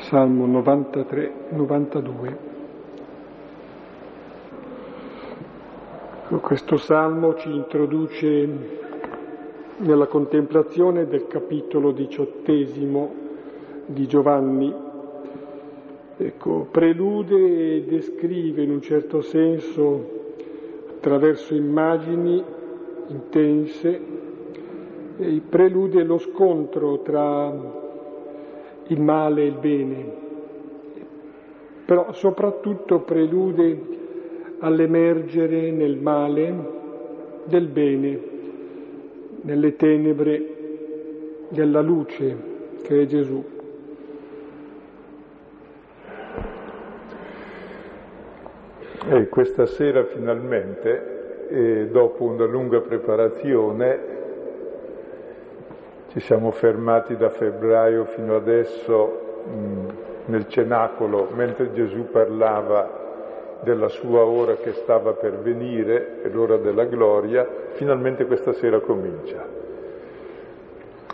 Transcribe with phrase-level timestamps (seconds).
[0.00, 2.38] Salmo 93, 92.
[6.40, 8.48] Questo salmo ci introduce
[9.78, 13.12] nella contemplazione del capitolo diciottesimo
[13.86, 14.72] di Giovanni.
[16.16, 20.08] Ecco, prelude e descrive in un certo senso,
[20.96, 22.42] attraverso immagini
[23.08, 24.00] intense,
[25.50, 27.86] prelude lo scontro tra
[28.88, 30.04] il male e il bene,
[31.84, 33.96] però soprattutto prelude
[34.60, 36.54] all'emergere nel male
[37.44, 38.20] del bene,
[39.42, 40.56] nelle tenebre
[41.48, 42.36] della luce
[42.82, 43.44] che è Gesù.
[49.10, 54.17] E questa sera finalmente, eh, dopo una lunga preparazione,
[56.18, 59.44] ci siamo fermati da febbraio fino adesso
[60.24, 66.86] nel cenacolo mentre Gesù parlava della sua ora che stava per venire e l'ora della
[66.86, 69.46] gloria, finalmente questa sera comincia.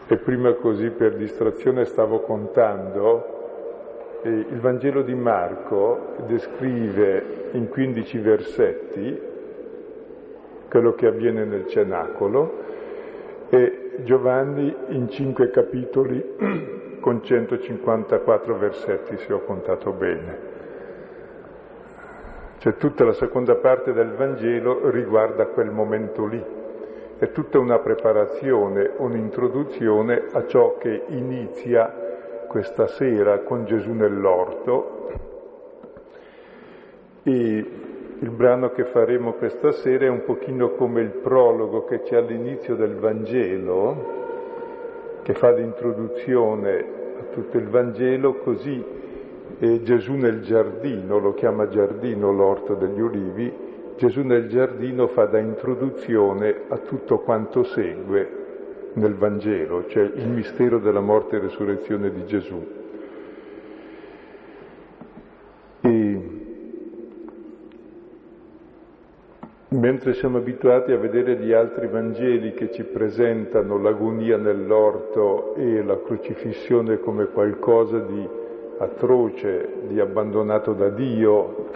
[0.06, 3.32] E prima così per distrazione stavo contando,
[4.22, 9.20] il Vangelo di Marco descrive in 15 versetti
[10.70, 12.62] quello che avviene nel cenacolo
[13.50, 16.34] e Giovanni in cinque capitoli
[17.00, 20.52] con 154 versetti, se ho contato bene.
[22.58, 26.42] Cioè tutta la seconda parte del Vangelo riguarda quel momento lì.
[27.18, 31.92] È tutta una preparazione, un'introduzione a ciò che inizia
[32.48, 35.12] questa sera con Gesù nell'orto.
[37.22, 37.66] E
[38.20, 42.76] il brano che faremo questa sera è un pochino come il prologo che c'è all'inizio
[42.76, 44.22] del Vangelo,
[45.22, 46.78] che fa l'introduzione
[47.18, 48.84] a tutto il Vangelo, così
[49.58, 53.52] eh, Gesù nel giardino, lo chiama giardino l'orto degli ulivi,
[53.96, 58.42] Gesù nel giardino fa da introduzione a tutto quanto segue
[58.94, 62.66] nel Vangelo, cioè il mistero della morte e resurrezione di Gesù.
[65.80, 66.42] E
[69.84, 76.00] Mentre siamo abituati a vedere gli altri Vangeli che ci presentano l'agonia nell'orto e la
[76.00, 78.26] crocifissione come qualcosa di
[78.78, 81.66] atroce, di abbandonato da Dio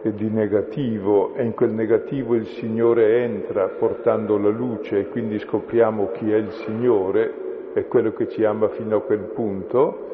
[0.00, 5.38] e di negativo, e in quel negativo il Signore entra portando la luce e quindi
[5.38, 7.34] scopriamo chi è il Signore,
[7.74, 10.12] è quello che ci ama fino a quel punto,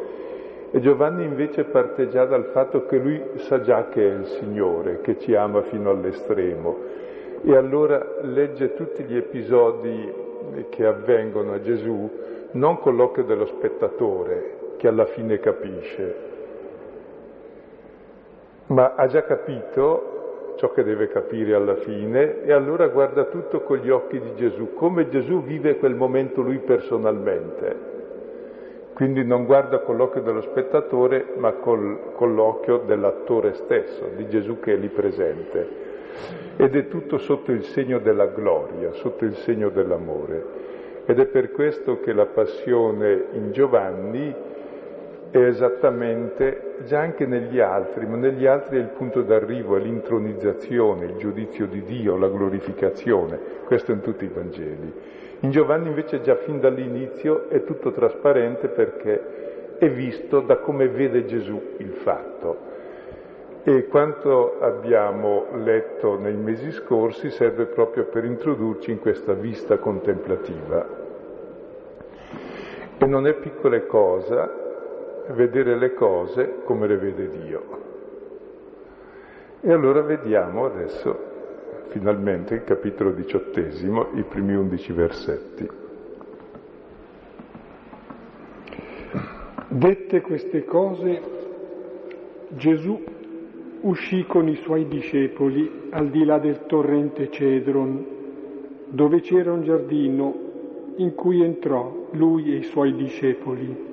[0.73, 5.01] e Giovanni invece parte già dal fatto che lui sa già che è il Signore,
[5.01, 6.99] che ci ama fino all'estremo
[7.43, 10.13] e allora legge tutti gli episodi
[10.69, 12.11] che avvengono a Gesù
[12.53, 16.15] non con l'occhio dello spettatore che alla fine capisce,
[18.67, 23.79] ma ha già capito ciò che deve capire alla fine e allora guarda tutto con
[23.79, 27.89] gli occhi di Gesù, come Gesù vive quel momento lui personalmente.
[28.95, 34.61] Quindi non guarda con l'occhio dello spettatore, ma col, con l'occhio dell'attore stesso, di Gesù
[34.61, 35.90] che è lì presente
[36.57, 40.69] ed è tutto sotto il segno della gloria, sotto il segno dell'amore.
[41.07, 44.35] Ed è per questo che la passione in Giovanni
[45.31, 51.07] è esattamente, già anche negli altri, ma negli altri è il punto d'arrivo, è l'intronizzazione,
[51.07, 54.93] il giudizio di Dio, la glorificazione, questo in tutti i Vangeli.
[55.41, 61.25] In Giovanni invece già fin dall'inizio è tutto trasparente perché è visto da come vede
[61.25, 62.70] Gesù il fatto.
[63.63, 70.87] E quanto abbiamo letto nei mesi scorsi serve proprio per introdurci in questa vista contemplativa.
[72.97, 74.51] E non è piccola cosa
[75.29, 77.79] vedere le cose come le vede Dio.
[79.61, 81.29] E allora vediamo adesso
[81.89, 85.69] finalmente il capitolo diciottesimo, i primi undici versetti.
[89.69, 91.21] Dette queste cose,
[92.49, 93.19] Gesù
[93.83, 98.05] uscì con i suoi discepoli al di là del torrente Cedron,
[98.89, 100.35] dove c'era un giardino
[100.97, 103.89] in cui entrò lui e i suoi discepoli.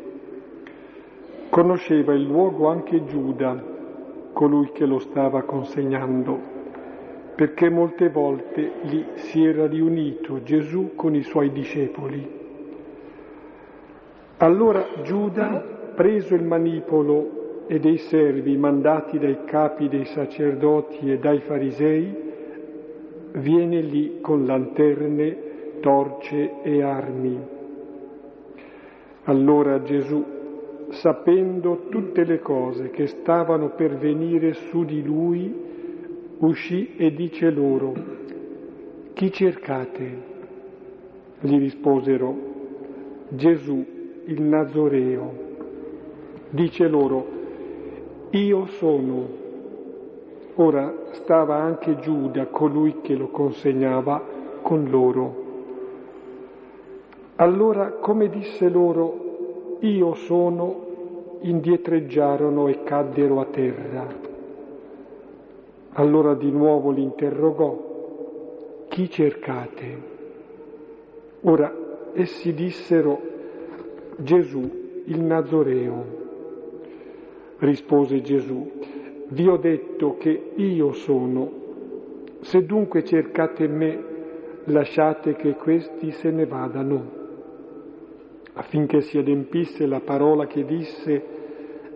[1.49, 3.75] Conosceva il luogo anche Giuda,
[4.33, 6.39] colui che lo stava consegnando,
[7.35, 12.35] perché molte volte lì si era riunito Gesù con i suoi discepoli.
[14.37, 15.63] Allora Giuda,
[15.95, 22.15] preso il manipolo e dei servi mandati dai capi dei sacerdoti e dai farisei,
[23.33, 25.45] viene lì con lanterne,
[25.81, 27.55] torce e armi.
[29.23, 30.23] Allora Gesù,
[30.89, 35.53] sapendo tutte le cose che stavano per venire su di lui,
[36.39, 37.93] uscì e dice loro,
[39.13, 40.35] chi cercate?
[41.41, 42.35] Gli risposero,
[43.29, 43.85] Gesù,
[44.25, 45.45] il Nazoreo.
[46.49, 47.36] Dice loro,
[48.31, 49.45] io sono.
[50.55, 54.21] Ora stava anche Giuda, colui che lo consegnava,
[54.61, 55.45] con loro.
[57.35, 60.85] Allora, come disse loro, io sono,
[61.41, 64.07] indietreggiarono e caddero a terra.
[65.93, 70.15] Allora di nuovo li interrogò, chi cercate?
[71.41, 71.73] Ora
[72.13, 73.21] essi dissero,
[74.17, 76.26] Gesù, il Nazoreo.
[77.59, 78.71] Rispose Gesù,
[79.29, 81.51] vi ho detto che io sono.
[82.41, 84.03] Se dunque cercate me,
[84.65, 87.17] lasciate che questi se ne vadano
[88.57, 91.35] affinché si adempisse la parola che disse,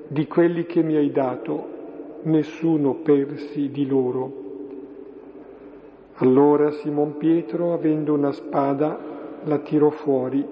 [0.08, 1.80] di quelli che mi hai dato,
[2.24, 4.40] nessuno persi di loro.
[6.16, 9.00] Allora Simon Pietro, avendo una spada,
[9.44, 10.46] la tirò fuori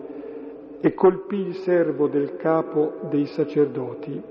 [0.81, 4.21] e colpì il servo del capo dei sacerdoti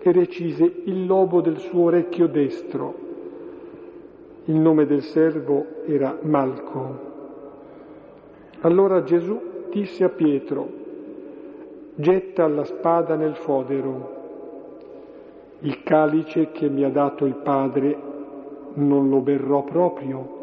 [0.00, 3.06] e recise il lobo del suo orecchio destro.
[4.44, 7.06] Il nome del servo era Malco.
[8.60, 9.40] Allora Gesù
[9.70, 10.68] disse a Pietro,
[11.94, 14.16] getta la spada nel fodero.
[15.60, 17.96] Il calice che mi ha dato il Padre
[18.74, 20.36] non lo berrò proprio.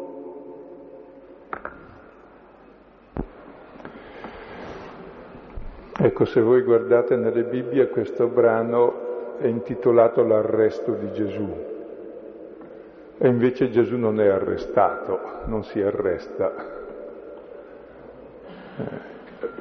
[5.98, 9.05] Ecco, se voi guardate nelle Bibbie questo brano
[9.38, 11.74] è intitolato L'arresto di Gesù.
[13.18, 16.52] E invece Gesù non è arrestato, non si arresta.
[18.78, 19.14] Eh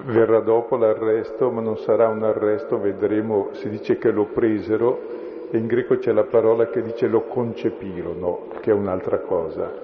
[0.05, 5.13] verrà dopo l'arresto, ma non sarà un arresto, vedremo, si dice che lo presero
[5.51, 9.83] e in greco c'è la parola che dice lo concepirono, che è un'altra cosa.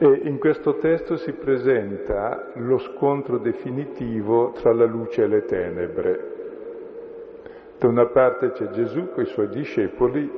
[0.00, 6.37] E in questo testo si presenta lo scontro definitivo tra la luce e le tenebre.
[7.78, 10.28] Da una parte c'è Gesù con i suoi discepoli,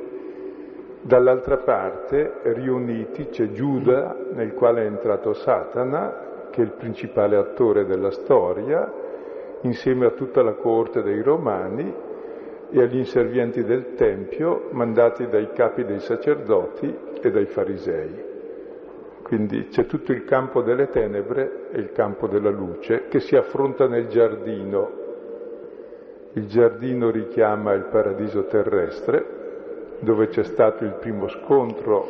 [1.01, 7.87] dall'altra parte, riuniti, c'è Giuda nel quale è entrato Satana che è il principale attore
[7.87, 8.93] della storia,
[9.63, 11.95] insieme a tutta la corte dei Romani
[12.71, 18.29] e agli inservienti del Tempio mandati dai capi dei sacerdoti e dai farisei.
[19.23, 23.87] Quindi c'è tutto il campo delle tenebre e il campo della luce che si affronta
[23.87, 25.00] nel giardino.
[26.33, 29.39] Il giardino richiama il paradiso terrestre,
[29.99, 32.07] dove c'è stato il primo scontro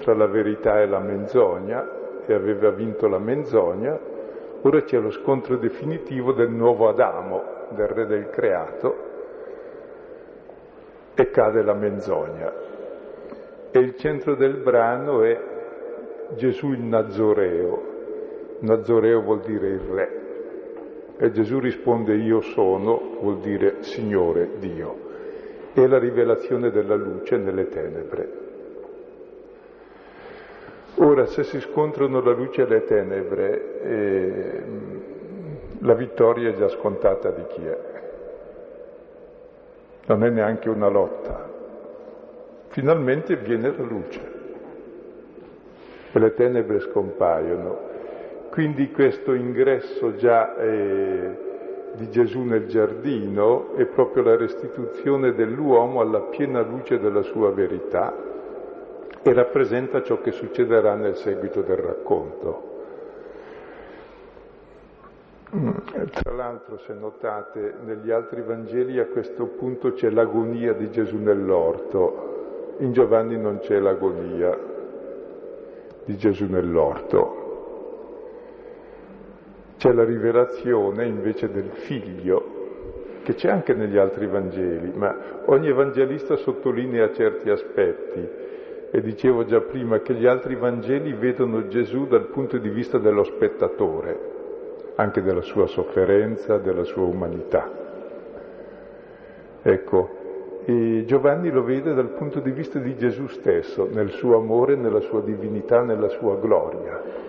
[0.00, 3.96] tra la verità e la menzogna, e aveva vinto la menzogna,
[4.62, 8.96] ora c'è lo scontro definitivo del nuovo Adamo, del re del creato,
[11.14, 12.52] e cade la menzogna.
[13.70, 15.40] E il centro del brano è
[16.36, 17.82] Gesù il Nazoreo.
[18.60, 20.29] Nazoreo vuol dire il re.
[21.22, 25.08] E Gesù risponde io sono, vuol dire Signore Dio.
[25.74, 28.32] È la rivelazione della luce nelle tenebre.
[30.94, 34.62] Ora, se si scontrano la luce e le tenebre, eh,
[35.80, 37.78] la vittoria è già scontata di chi è.
[40.06, 41.50] Non è neanche una lotta.
[42.68, 44.20] Finalmente viene la luce
[46.12, 47.89] e le tenebre scompaiono.
[48.60, 56.20] Quindi questo ingresso già eh, di Gesù nel giardino è proprio la restituzione dell'uomo alla
[56.20, 58.14] piena luce della sua verità
[59.22, 62.62] e rappresenta ciò che succederà nel seguito del racconto.
[65.56, 65.70] Mm,
[66.12, 72.74] tra l'altro, se notate, negli altri Vangeli a questo punto c'è l'agonia di Gesù nell'orto,
[72.80, 74.54] in Giovanni non c'è l'agonia
[76.04, 77.39] di Gesù nell'orto.
[79.80, 86.36] C'è la rivelazione invece del figlio, che c'è anche negli altri Vangeli, ma ogni evangelista
[86.36, 88.28] sottolinea certi aspetti
[88.90, 93.24] e dicevo già prima che gli altri Vangeli vedono Gesù dal punto di vista dello
[93.24, 94.18] spettatore,
[94.96, 97.70] anche della sua sofferenza, della sua umanità.
[99.62, 100.10] Ecco,
[101.06, 105.22] Giovanni lo vede dal punto di vista di Gesù stesso, nel suo amore, nella sua
[105.22, 107.28] divinità, nella sua gloria.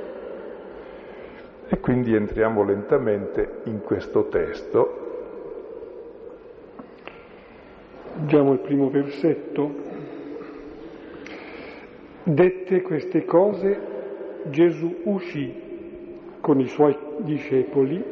[1.74, 5.00] E quindi entriamo lentamente in questo testo.
[8.20, 9.74] Leggiamo il primo versetto.
[12.24, 13.80] Dette queste cose,
[14.50, 15.54] Gesù uscì
[16.42, 18.04] con i suoi discepoli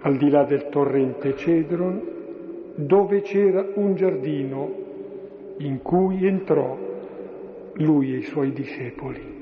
[0.00, 2.14] al di là del torrente Cedron
[2.74, 4.72] dove c'era un giardino
[5.58, 6.74] in cui entrò
[7.74, 9.35] lui e i suoi discepoli.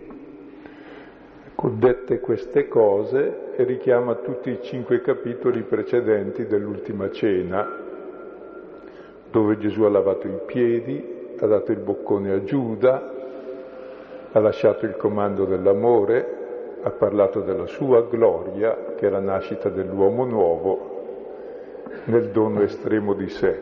[1.57, 7.67] Dette queste cose richiama tutti i cinque capitoli precedenti dell'ultima cena,
[9.31, 13.13] dove Gesù ha lavato i piedi, ha dato il boccone a Giuda,
[14.33, 20.25] ha lasciato il comando dell'amore, ha parlato della sua gloria, che è la nascita dell'uomo
[20.25, 21.03] nuovo,
[22.05, 23.61] nel dono estremo di sé.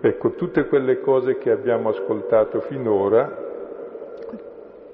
[0.00, 3.39] Ecco, tutte quelle cose che abbiamo ascoltato finora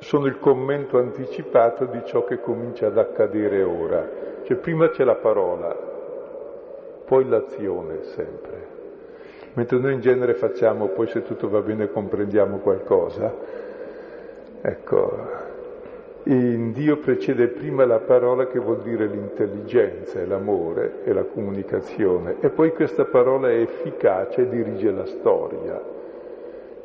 [0.07, 4.09] sono il commento anticipato di ciò che comincia ad accadere ora.
[4.45, 5.77] Cioè prima c'è la parola,
[7.05, 8.75] poi l'azione sempre.
[9.55, 13.35] Mentre noi in genere facciamo, poi se tutto va bene comprendiamo qualcosa.
[14.61, 15.19] Ecco,
[16.23, 22.37] in Dio precede prima la parola che vuol dire l'intelligenza e l'amore e la comunicazione
[22.39, 25.95] e poi questa parola è efficace e dirige la storia.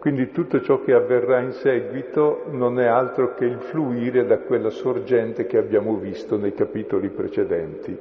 [0.01, 4.71] Quindi tutto ciò che avverrà in seguito non è altro che il fluire da quella
[4.71, 7.95] sorgente che abbiamo visto nei capitoli precedenti,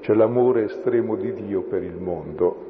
[0.00, 2.68] cioè l'amore estremo di Dio per il mondo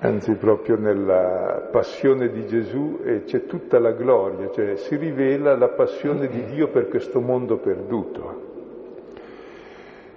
[0.00, 5.68] anzi proprio nella passione di Gesù e c'è tutta la gloria, cioè si rivela la
[5.68, 8.46] passione di Dio per questo mondo perduto.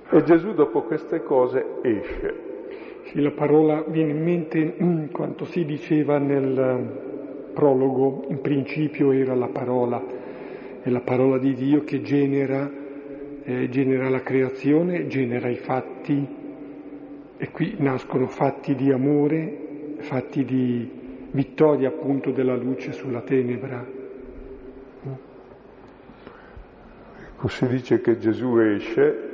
[0.09, 2.50] E Gesù dopo queste cose esce.
[3.03, 9.47] Sì, la parola viene in mente quanto si diceva nel prologo, in principio era la
[9.47, 10.01] parola,
[10.81, 12.69] è la parola di Dio che genera,
[13.43, 16.27] eh, genera la creazione, genera i fatti,
[17.37, 20.89] e qui nascono fatti di amore, fatti di
[21.31, 23.99] vittoria appunto della luce sulla tenebra.
[27.47, 29.30] Si dice che Gesù esce,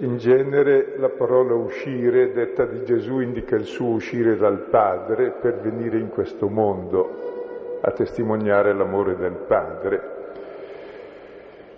[0.00, 5.60] in genere la parola uscire, detta di Gesù, indica il suo uscire dal Padre per
[5.60, 10.18] venire in questo mondo a testimoniare l'amore del Padre.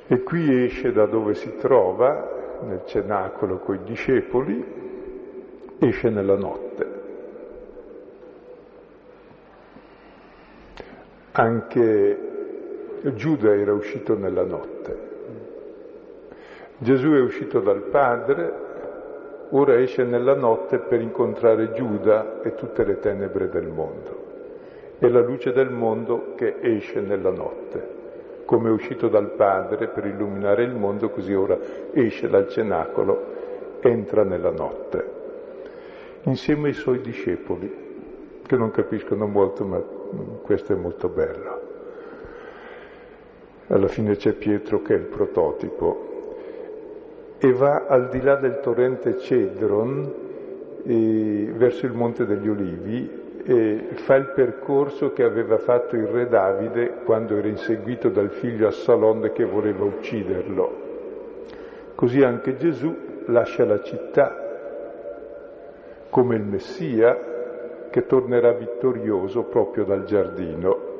[0.06, 4.64] E qui esce da dove si trova, nel cenacolo coi discepoli,
[5.78, 7.00] esce nella notte.
[11.32, 12.18] Anche
[13.14, 15.11] Giuda era uscito nella notte.
[16.82, 18.52] Gesù è uscito dal Padre,
[19.50, 24.24] ora esce nella notte per incontrare Giuda e tutte le tenebre del mondo.
[24.98, 28.00] È la luce del mondo che esce nella notte.
[28.44, 31.56] Come è uscito dal Padre per illuminare il mondo, così ora
[31.92, 33.26] esce dal cenacolo,
[33.78, 35.10] entra nella notte,
[36.22, 39.80] insieme ai suoi discepoli, che non capiscono molto, ma
[40.42, 41.60] questo è molto bello.
[43.68, 46.10] Alla fine c'è Pietro che è il prototipo
[47.44, 50.14] e va al di là del torrente Cedron
[50.84, 56.28] e, verso il Monte degli Olivi e fa il percorso che aveva fatto il re
[56.28, 60.80] Davide quando era inseguito dal figlio Assalonde che voleva ucciderlo.
[61.96, 62.94] Così anche Gesù
[63.26, 64.36] lascia la città
[66.10, 70.90] come il Messia che tornerà vittorioso proprio dal giardino.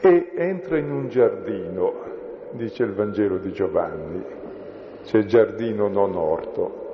[0.00, 1.92] E entra in un giardino,
[2.52, 4.38] dice il Vangelo di Giovanni,
[5.04, 6.88] c'è giardino non orto.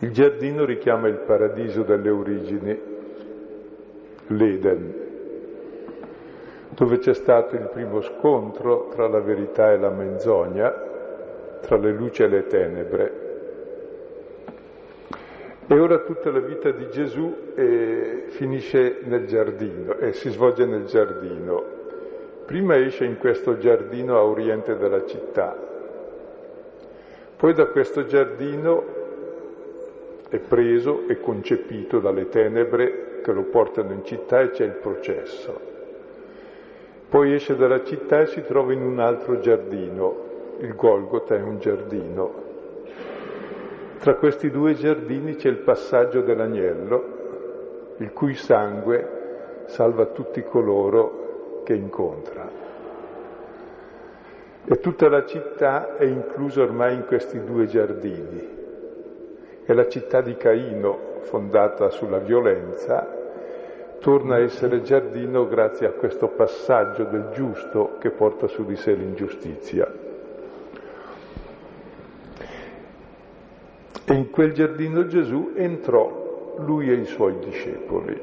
[0.00, 2.80] Il giardino richiama il paradiso delle origini,
[4.28, 4.94] l'Eden,
[6.70, 10.72] dove c'è stato il primo scontro tra la verità e la menzogna,
[11.60, 13.26] tra le luci e le tenebre,
[15.70, 20.64] e ora tutta la vita di Gesù eh, finisce nel giardino e eh, si svolge
[20.64, 21.62] nel giardino.
[22.46, 25.54] Prima esce in questo giardino a oriente della città,
[27.38, 28.84] poi da questo giardino
[30.28, 35.60] è preso e concepito dalle tenebre che lo portano in città e c'è il processo.
[37.08, 41.60] Poi esce dalla città e si trova in un altro giardino, il Golgota è un
[41.60, 42.46] giardino,
[44.00, 47.16] tra questi due giardini c'è il passaggio dell'agnello,
[47.98, 52.67] il cui sangue salva tutti coloro che incontra.
[54.70, 58.56] E tutta la città è inclusa ormai in questi due giardini.
[59.64, 63.16] E la città di Caino, fondata sulla violenza,
[63.98, 68.92] torna a essere giardino grazie a questo passaggio del giusto che porta su di sé
[68.92, 69.90] l'ingiustizia.
[74.04, 78.20] E in quel giardino Gesù entrò lui e i suoi discepoli.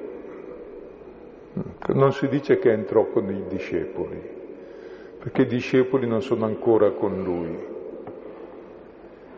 [1.88, 4.45] Non si dice che entrò con i discepoli,
[5.26, 7.58] perché i discepoli non sono ancora con lui,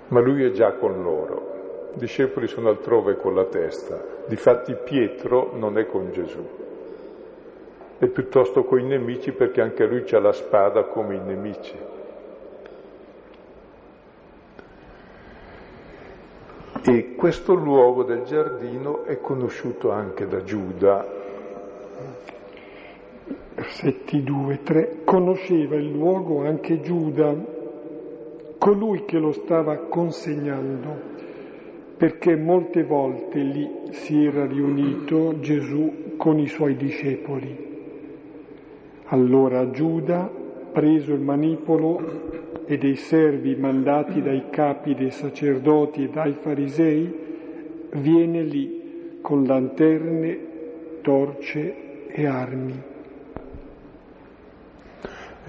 [0.10, 1.91] ma lui è già con loro.
[1.96, 6.46] i discepoli sono altrove con la testa, difatti Pietro non è con Gesù,
[8.00, 11.77] è piuttosto con i nemici perché anche lui ha la spada come i nemici.
[16.86, 21.15] E questo luogo del giardino è conosciuto anche da Giuda.
[23.58, 25.00] Versetti 2, 3.
[25.04, 27.36] Conosceva il luogo anche Giuda,
[28.60, 31.16] colui che lo stava consegnando
[31.98, 37.66] perché molte volte lì si era riunito Gesù con i suoi discepoli.
[39.06, 40.32] Allora Giuda,
[40.72, 47.12] preso il manipolo e dei servi mandati dai capi dei sacerdoti e dai farisei,
[47.94, 50.40] viene lì con lanterne,
[51.02, 52.96] torce e armi.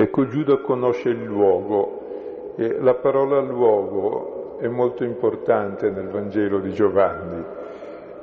[0.00, 6.70] Ecco, Giuda conosce il luogo e la parola luogo è molto importante nel Vangelo di
[6.70, 7.44] Giovanni,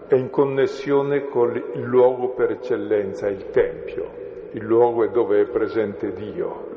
[0.08, 4.10] è in connessione con il luogo per eccellenza, il Tempio,
[4.52, 6.68] il luogo dove è presente Dio,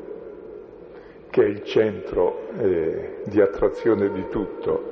[1.29, 4.83] che è il centro eh, di attrazione di tutto.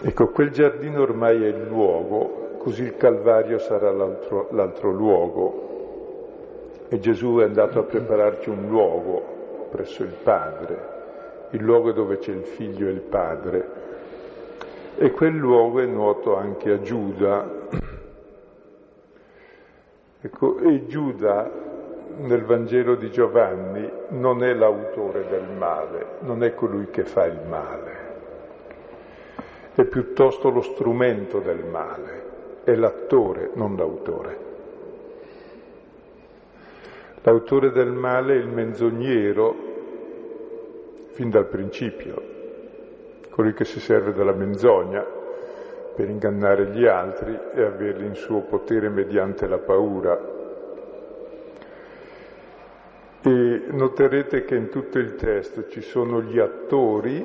[0.00, 5.69] Ecco, quel giardino ormai è il luogo, così il Calvario sarà l'altro, l'altro luogo.
[6.90, 10.98] E Gesù è andato a prepararci un luogo presso il Padre
[11.50, 13.78] il luogo dove c'è il figlio e il padre.
[14.96, 17.58] E quel luogo è noto anche a Giuda.
[20.20, 21.50] Ecco, e Giuda
[22.18, 27.40] nel Vangelo di Giovanni non è l'autore del male, non è colui che fa il
[27.48, 27.92] male,
[29.74, 32.24] è piuttosto lo strumento del male,
[32.64, 34.49] è l'attore, non l'autore.
[37.22, 39.54] L'autore del male è il menzognero
[41.10, 42.22] fin dal principio,
[43.28, 45.04] colui che si serve della menzogna
[45.94, 50.18] per ingannare gli altri e averli in suo potere mediante la paura.
[53.20, 57.22] E noterete che in tutto il testo ci sono gli attori,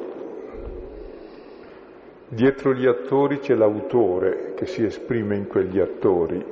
[2.28, 6.44] dietro gli attori c'è l'autore che si esprime in quegli attori,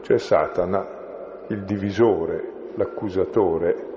[0.00, 1.01] cioè Satana,
[1.48, 3.90] il divisore, l'accusatore.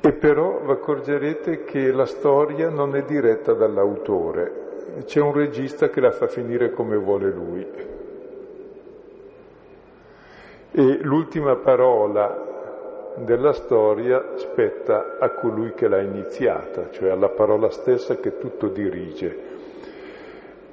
[0.00, 4.68] E però vi accorgerete che la storia non è diretta dall'autore,
[5.04, 7.66] c'è un regista che la fa finire come vuole lui.
[10.72, 12.48] E l'ultima parola
[13.16, 19.49] della storia spetta a colui che l'ha iniziata, cioè alla parola stessa che tutto dirige.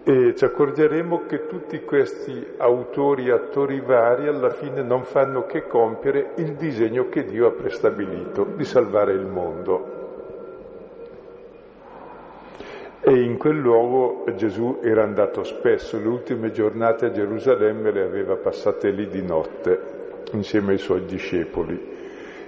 [0.09, 5.67] E ci accorgeremo che tutti questi autori e attori vari alla fine non fanno che
[5.67, 9.95] compiere il disegno che Dio ha prestabilito di salvare il mondo.
[13.01, 18.37] E in quel luogo Gesù era andato spesso, le ultime giornate a Gerusalemme le aveva
[18.37, 21.95] passate lì di notte insieme ai suoi discepoli.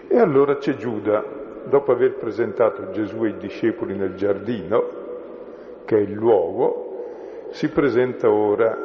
[0.07, 1.21] E allora c'è Giuda,
[1.65, 4.83] dopo aver presentato Gesù e i discepoli nel giardino,
[5.83, 6.88] che è il luogo,
[7.51, 8.77] si presenta ora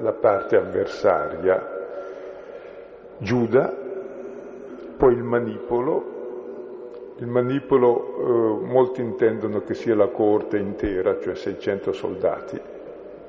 [0.00, 1.76] la parte avversaria,
[3.18, 3.74] Giuda,
[4.96, 6.16] poi il manipolo,
[7.16, 12.60] il manipolo eh, molti intendono che sia la coorte intera, cioè 600 soldati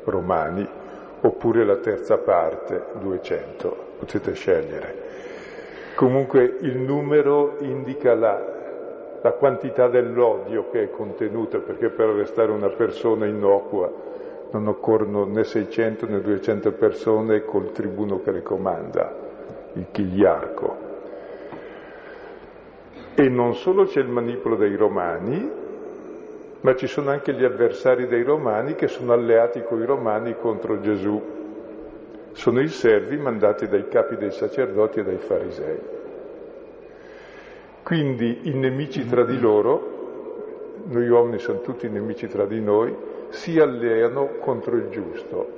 [0.03, 0.67] romani,
[1.21, 5.07] oppure la terza parte, 200, potete scegliere.
[5.95, 12.69] Comunque il numero indica la, la quantità dell'odio che è contenuta, perché per arrestare una
[12.69, 13.91] persona innocua
[14.51, 19.15] non occorrono né 600 né 200 persone col tribuno che le comanda,
[19.73, 20.87] il chigliarco.
[23.15, 25.51] E non solo c'è il manipolo dei romani,
[26.61, 30.79] ma ci sono anche gli avversari dei romani che sono alleati con i romani contro
[30.79, 31.21] Gesù.
[32.31, 35.79] Sono i servi mandati dai capi dei sacerdoti e dai farisei.
[37.83, 39.97] Quindi i nemici tra di loro,
[40.85, 42.95] noi uomini siamo tutti nemici tra di noi,
[43.29, 45.57] si alleano contro il giusto.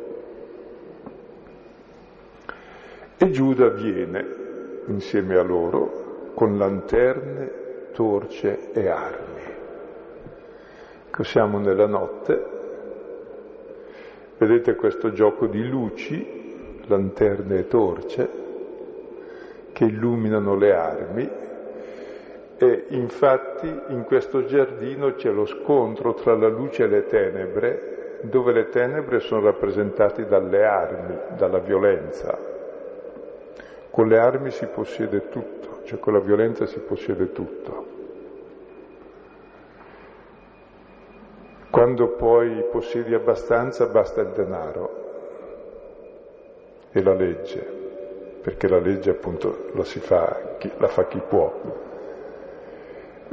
[3.18, 4.40] E Giuda viene
[4.88, 7.52] insieme a loro con lanterne,
[7.94, 9.30] torce e armi.
[11.22, 12.46] Siamo nella notte,
[14.40, 18.30] vedete questo gioco di luci, lanterne e torce,
[19.72, 21.30] che illuminano le armi
[22.64, 28.54] e infatti in questo giardino c'è lo scontro tra la luce e le tenebre, dove
[28.54, 32.38] le tenebre sono rappresentate dalle armi, dalla violenza.
[33.90, 37.86] Con le armi si possiede tutto, cioè con la violenza si possiede tutto.
[41.72, 45.00] Quando poi possiedi abbastanza basta il denaro
[46.92, 47.66] e la legge,
[48.40, 51.90] perché la legge appunto la fa, la fa chi può.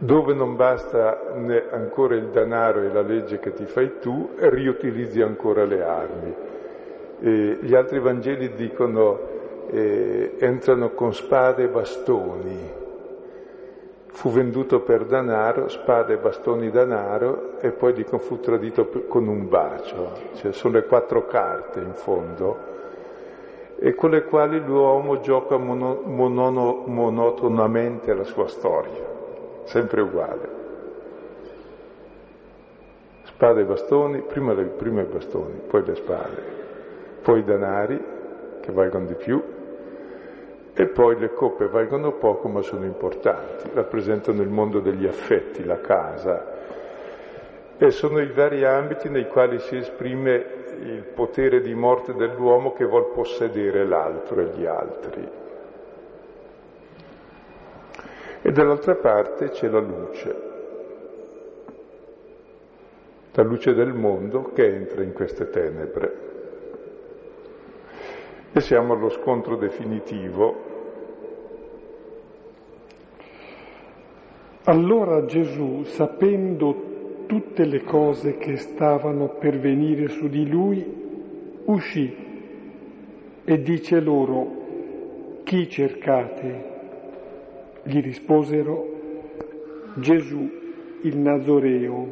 [0.00, 1.34] Dove non basta
[1.70, 6.34] ancora il denaro e la legge che ti fai tu, riutilizzi ancora le armi.
[7.20, 9.18] E gli altri Vangeli dicono
[9.70, 12.72] eh, entrano con spade e bastoni.
[14.06, 20.12] Fu venduto per denaro, spade bastoni denaro, e poi dicono fu tradito con un bacio.
[20.34, 22.76] Cioè sono le quattro carte in fondo
[23.80, 29.06] e con le quali l'uomo gioca mono, monono, monotonamente la sua storia,
[29.68, 30.57] sempre uguale.
[33.24, 36.42] Spade e bastoni, prima, le, prima i bastoni, poi le spade,
[37.22, 38.02] poi i denari
[38.61, 39.42] che valgono di più
[40.74, 45.81] e poi le coppe valgono poco ma sono importanti, rappresentano il mondo degli affetti, la
[45.81, 46.57] casa
[47.78, 52.85] e sono i vari ambiti nei quali si esprime il potere di morte dell'uomo che
[52.85, 55.28] vuol possedere l'altro e gli altri.
[58.40, 60.37] E dall'altra parte c'è la luce,
[63.33, 66.27] la luce del mondo che entra in queste tenebre.
[68.53, 70.66] E siamo allo scontro definitivo.
[74.64, 82.27] Allora Gesù, sapendo tutte le cose che stavano per venire su di lui, uscì
[83.44, 84.46] e dice loro,
[85.44, 86.77] chi cercate?
[87.88, 88.87] Gli risposero,
[89.94, 90.51] Gesù
[91.01, 92.07] il Nazoreo.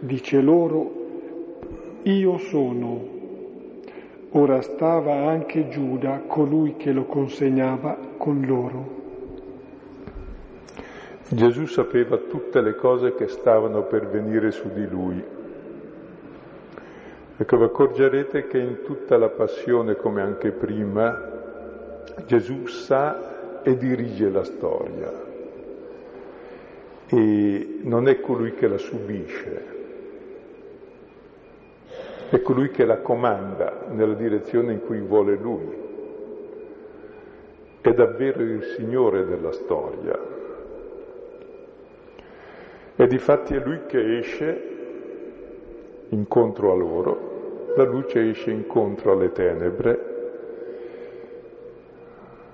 [0.00, 3.06] Dice loro, io sono.
[4.30, 9.00] Ora stava anche Giuda, colui che lo consegnava, con loro.
[11.28, 15.22] Gesù sapeva tutte le cose che stavano per venire su di lui.
[17.36, 21.30] Ecco, vi accorgerete che in tutta la passione, come anche prima,
[22.26, 23.31] Gesù sa
[23.62, 25.30] e dirige la storia
[27.14, 29.80] e non è colui che la subisce,
[32.30, 35.80] è colui che la comanda nella direzione in cui vuole lui.
[37.82, 40.18] È davvero il Signore della storia.
[42.96, 44.70] E difatti è lui che esce
[46.08, 50.11] incontro a loro, la luce esce incontro alle tenebre,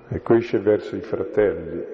[0.09, 1.85] ecco esce verso i fratelli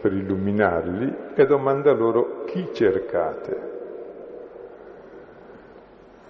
[0.00, 3.70] per illuminarli e domanda loro chi cercate.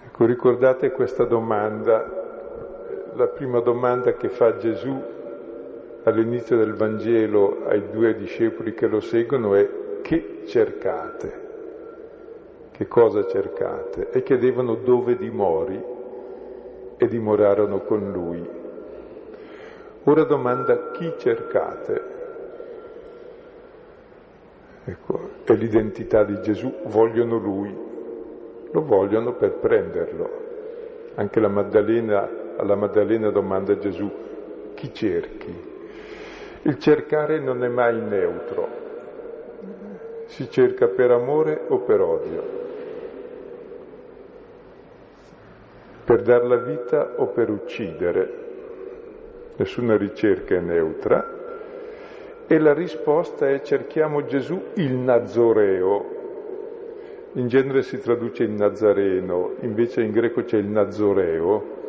[0.05, 5.01] Ecco, ricordate questa domanda, la prima domanda che fa Gesù
[6.03, 9.69] all'inizio del Vangelo ai due discepoli che lo seguono è
[10.01, 11.43] che cercate?
[12.73, 15.81] che cosa cercate e chiedevano dove dimori
[16.97, 18.61] e dimorarono con lui.
[20.05, 22.11] Ora domanda chi cercate?
[24.85, 27.73] Ecco, è l'identità di Gesù, vogliono lui,
[28.71, 30.41] lo vogliono per prenderlo.
[31.15, 34.11] Anche la Maddalena, alla Maddalena domanda Gesù,
[34.73, 35.71] chi cerchi?
[36.63, 38.67] Il cercare non è mai neutro,
[40.25, 42.61] si cerca per amore o per odio.
[46.03, 48.42] per dar la vita o per uccidere.
[49.55, 51.41] Nessuna ricerca è neutra.
[52.47, 56.21] E la risposta è cerchiamo Gesù il Nazoreo.
[57.33, 61.81] In genere si traduce il Nazareno, invece in greco c'è il Nazoreo.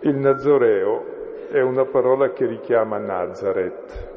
[0.00, 4.08] Il Nazoreo è una parola che richiama Nazareth,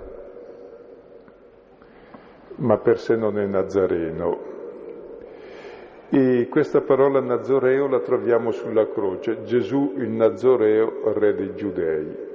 [2.58, 4.38] ma per sé non è Nazareno,
[6.10, 12.31] e questa parola Nazoreo la troviamo sulla croce, Gesù il Nazoreo, re dei Giudei.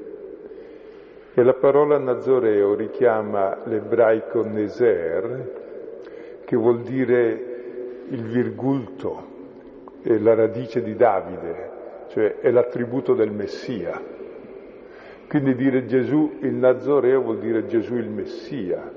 [1.38, 5.52] E la parola Nazoreo richiama l'ebraico Neser,
[6.46, 9.22] che vuol dire il virgulto,
[10.00, 11.70] è la radice di Davide,
[12.08, 14.00] cioè è l'attributo del Messia.
[15.28, 18.90] Quindi dire Gesù il Nazoreo vuol dire Gesù il Messia.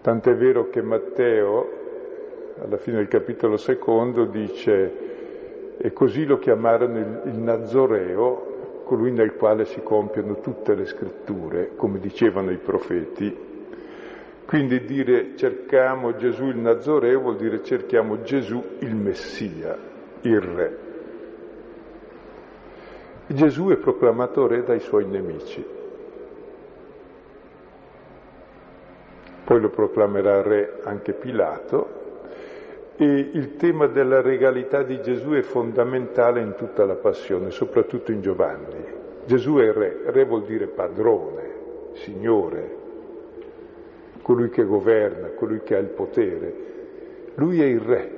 [0.00, 1.70] Tant'è vero che Matteo
[2.60, 8.53] alla fine del capitolo secondo dice e così lo chiamarono il, il Nazoreo,
[8.84, 13.52] colui nel quale si compiono tutte le scritture, come dicevano i profeti.
[14.46, 19.76] Quindi dire cerchiamo Gesù il Nazoreo vuol dire cerchiamo Gesù il Messia,
[20.20, 20.78] il Re.
[23.26, 25.64] Gesù è proclamato Re dai suoi nemici.
[29.44, 32.03] Poi lo proclamerà Re anche Pilato
[32.96, 38.20] E il tema della regalità di Gesù è fondamentale in tutta la passione, soprattutto in
[38.20, 38.84] Giovanni.
[39.26, 41.42] Gesù è re, re vuol dire padrone,
[41.94, 42.76] signore,
[44.22, 46.54] colui che governa, colui che ha il potere.
[47.34, 48.10] Lui è il re,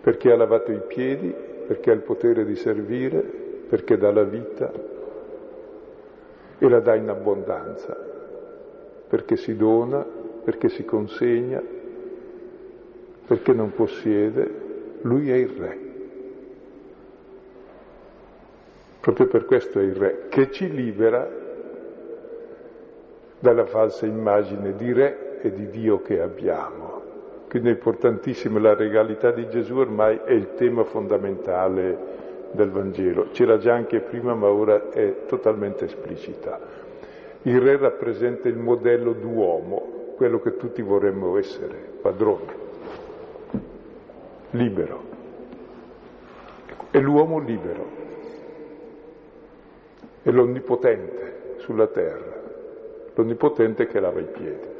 [0.00, 1.34] perché ha lavato i piedi,
[1.66, 4.72] perché ha il potere di servire, perché dà la vita
[6.58, 7.96] e la dà in abbondanza,
[9.08, 10.04] perché si dona,
[10.44, 11.62] perché si consegna,
[13.32, 14.46] perché non possiede,
[15.00, 15.78] lui è il re.
[19.00, 21.26] Proprio per questo è il re, che ci libera
[23.38, 27.00] dalla falsa immagine di re e di Dio che abbiamo.
[27.48, 33.28] Quindi è importantissima la regalità di Gesù, ormai è il tema fondamentale del Vangelo.
[33.32, 36.60] C'era già anche prima, ma ora è totalmente esplicita.
[37.44, 42.61] Il re rappresenta il modello d'uomo, quello che tutti vorremmo essere, padrone,
[44.52, 45.10] libero.
[46.90, 47.86] È l'uomo libero,
[50.22, 52.40] è l'onnipotente sulla terra,
[53.14, 54.72] l'onnipotente che lava i piedi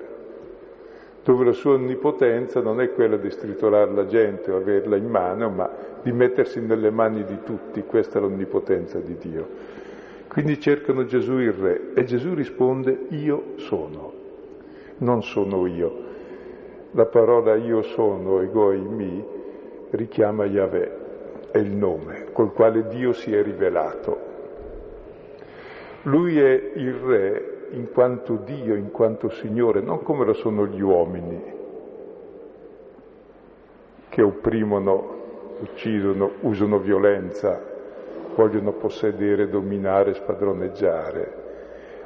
[1.24, 5.48] dove la sua onnipotenza non è quella di stritolare la gente o averla in mano,
[5.50, 5.70] ma
[6.02, 9.48] di mettersi nelle mani di tutti, questa è l'onnipotenza di Dio.
[10.26, 14.12] Quindi cercano Gesù il Re e Gesù risponde io sono,
[14.98, 16.10] non sono io.
[16.92, 19.24] La parola io sono, egoi mi,
[19.92, 24.30] richiama Yahweh, è il nome col quale Dio si è rivelato.
[26.02, 30.80] Lui è il Re in quanto Dio, in quanto Signore, non come lo sono gli
[30.80, 31.60] uomini
[34.08, 35.20] che opprimono,
[35.60, 37.58] uccidono, usano violenza,
[38.34, 41.40] vogliono possedere, dominare, spadroneggiare.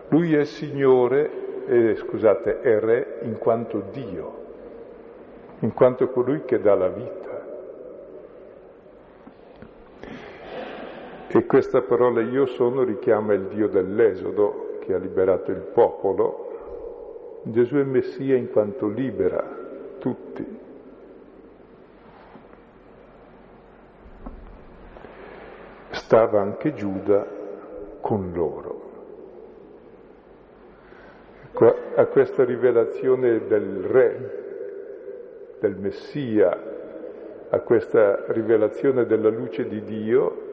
[0.09, 4.44] Lui è Signore, eh, scusate, è Re in quanto Dio,
[5.61, 7.25] in quanto colui che dà la vita.
[11.37, 17.77] E questa parola io sono richiama il Dio dell'Esodo, che ha liberato il popolo, Gesù
[17.77, 19.46] è Messia in quanto libera
[19.99, 20.59] tutti.
[25.90, 27.27] Stava anche Giuda
[28.01, 28.85] con loro.
[31.96, 34.44] A questa rivelazione del Re,
[35.61, 36.59] del Messia,
[37.51, 40.44] a questa rivelazione della luce di Dio,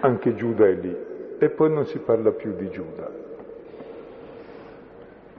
[0.00, 0.96] anche Giuda è lì
[1.38, 3.10] e poi non si parla più di Giuda.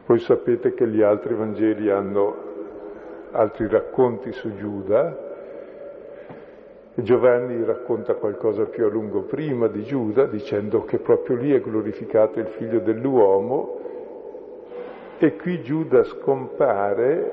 [0.06, 2.48] Voi sapete che gli altri Vangeli hanno
[3.32, 5.28] altri racconti su Giuda,
[6.96, 12.40] Giovanni racconta qualcosa più a lungo prima di Giuda, dicendo che proprio lì è glorificato
[12.40, 13.80] il figlio dell'uomo,
[15.18, 17.32] e qui Giuda scompare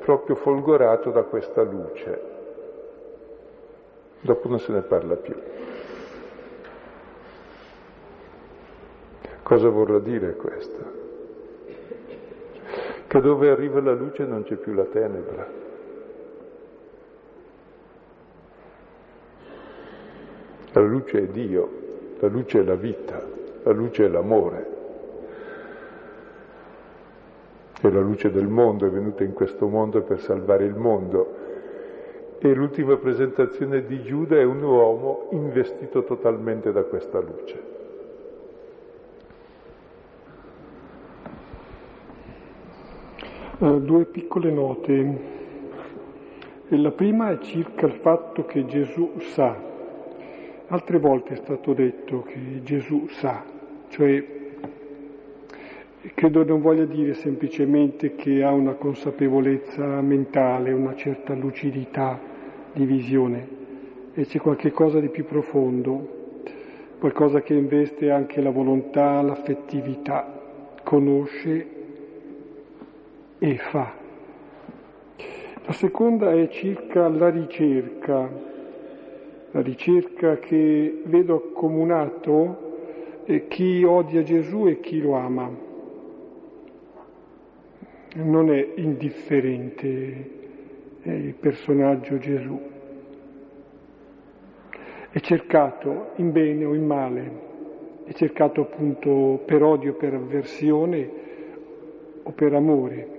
[0.00, 2.20] proprio folgorato da questa luce.
[4.20, 5.34] Dopo non se ne parla più.
[9.48, 10.76] Cosa vorrà dire questo?
[13.06, 15.48] Che dove arriva la luce non c'è più la tenebra.
[20.72, 21.70] La luce è Dio,
[22.18, 23.26] la luce è la vita,
[23.62, 24.66] la luce è l'amore.
[27.80, 31.36] È la luce del mondo, è venuta in questo mondo per salvare il mondo.
[32.38, 37.77] E l'ultima presentazione di Giuda è un uomo investito totalmente da questa luce.
[43.60, 45.18] Uh, due piccole note.
[46.68, 49.60] La prima è circa il fatto che Gesù sa.
[50.68, 53.42] Altre volte è stato detto che Gesù sa,
[53.88, 54.24] cioè
[56.14, 62.16] credo non voglia dire semplicemente che ha una consapevolezza mentale, una certa lucidità
[62.72, 63.48] di visione,
[64.14, 66.42] e c'è qualche cosa di più profondo,
[67.00, 70.32] qualcosa che investe anche la volontà, l'affettività,
[70.84, 71.77] conosce
[73.38, 73.94] e fa.
[75.64, 78.30] La seconda è circa la ricerca,
[79.50, 82.66] la ricerca che vedo accomunato
[83.48, 85.50] chi odia Gesù e chi lo ama.
[88.14, 90.30] Non è indifferente
[91.02, 92.58] il personaggio Gesù.
[95.10, 97.30] È cercato in bene o in male,
[98.04, 101.10] è cercato appunto per odio, per avversione
[102.22, 103.17] o per amore.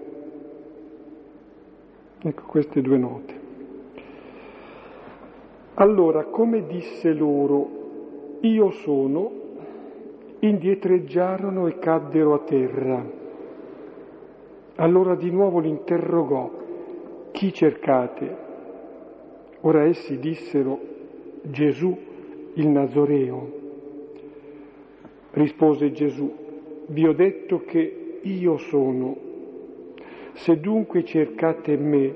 [2.22, 3.40] Ecco queste due note.
[5.76, 9.32] Allora, come disse loro, io sono,
[10.40, 13.06] indietreggiarono e caddero a terra.
[14.76, 16.52] Allora di nuovo li interrogò,
[17.32, 18.48] chi cercate?
[19.62, 20.78] Ora essi dissero
[21.44, 21.98] Gesù
[22.56, 23.58] il Nazoreo.
[25.32, 26.30] Rispose Gesù,
[26.88, 29.29] vi ho detto che io sono.
[30.40, 32.16] Se dunque cercate me,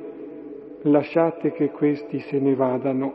[0.83, 3.13] lasciate che questi se ne vadano,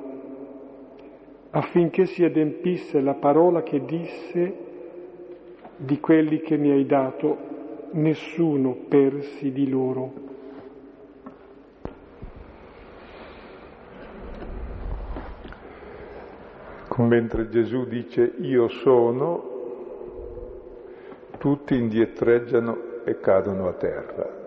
[1.49, 4.55] affinché si adempisse la parola che disse
[5.77, 7.39] di quelli che mi hai dato,
[7.93, 10.13] nessuno persi di loro.
[16.97, 19.57] Mentre Gesù dice io sono,
[21.39, 24.38] tutti indietreggiano e cadono a terra.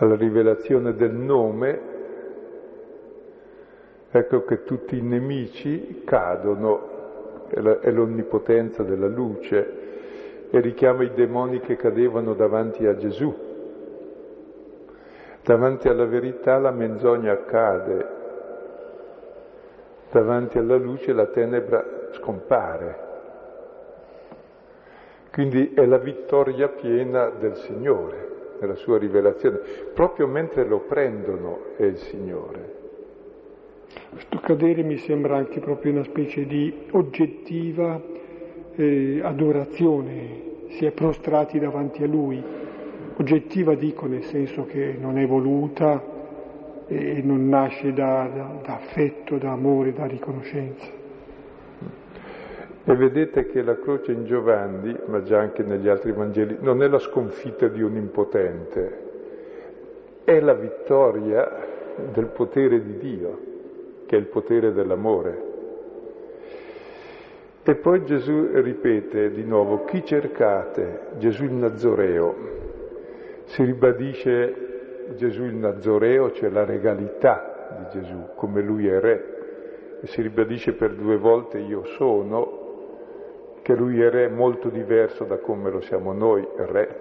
[0.00, 1.80] Alla rivelazione del nome,
[4.10, 11.74] ecco che tutti i nemici cadono è l'onnipotenza della luce e richiama i demoni che
[11.74, 13.34] cadevano davanti a Gesù.
[15.42, 18.06] Davanti alla verità la menzogna cade,
[20.12, 23.06] davanti alla luce la tenebra scompare.
[25.32, 29.58] Quindi è la vittoria piena del Signore, nella sua rivelazione.
[29.94, 32.76] Proprio mentre lo prendono è il Signore.
[34.10, 38.00] Questo cadere mi sembra anche proprio una specie di oggettiva
[38.74, 42.42] eh, adorazione, si è prostrati davanti a Lui.
[43.16, 46.16] Oggettiva dico nel senso che non è voluta
[46.86, 50.97] e non nasce da, da, da affetto, da amore, da riconoscenza.
[52.90, 56.88] E vedete che la croce in Giovanni, ma già anche negli altri Vangeli, non è
[56.88, 58.98] la sconfitta di un impotente,
[60.24, 61.66] è la vittoria
[62.14, 63.40] del potere di Dio
[64.06, 65.42] che è il potere dell'amore.
[67.62, 71.08] E poi Gesù ripete di nuovo, chi cercate?
[71.18, 72.34] Gesù il Nazoreo.
[73.44, 79.98] Si ribadisce Gesù il Nazoreo, cioè la regalità di Gesù, come lui è re.
[80.00, 82.57] E si ribadisce per due volte io sono,
[83.68, 87.00] che lui è re molto diverso da come lo siamo noi, re.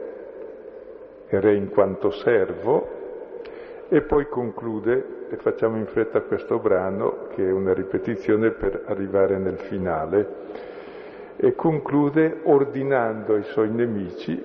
[1.26, 7.48] È re in quanto servo, e poi conclude, e facciamo in fretta questo brano, che
[7.48, 10.28] è una ripetizione per arrivare nel finale,
[11.38, 14.38] e conclude ordinando ai suoi nemici,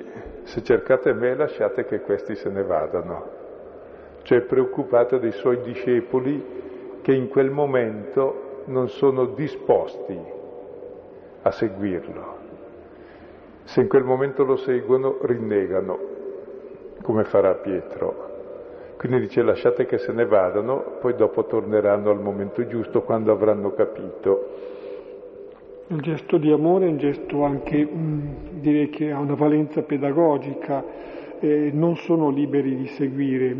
[0.44, 3.30] se cercate me lasciate che questi se ne vadano,
[4.22, 10.31] cioè preoccupato dei suoi discepoli che in quel momento non sono disposti
[11.42, 12.40] a seguirlo.
[13.64, 15.98] Se in quel momento lo seguono, rinnegano,
[17.02, 18.30] come farà Pietro.
[18.96, 23.72] Quindi dice lasciate che se ne vadano, poi dopo torneranno al momento giusto quando avranno
[23.72, 24.48] capito.
[25.88, 30.84] Il gesto di amore è un gesto anche, mh, direi che ha una valenza pedagogica,
[31.40, 33.56] eh, non sono liberi di seguire,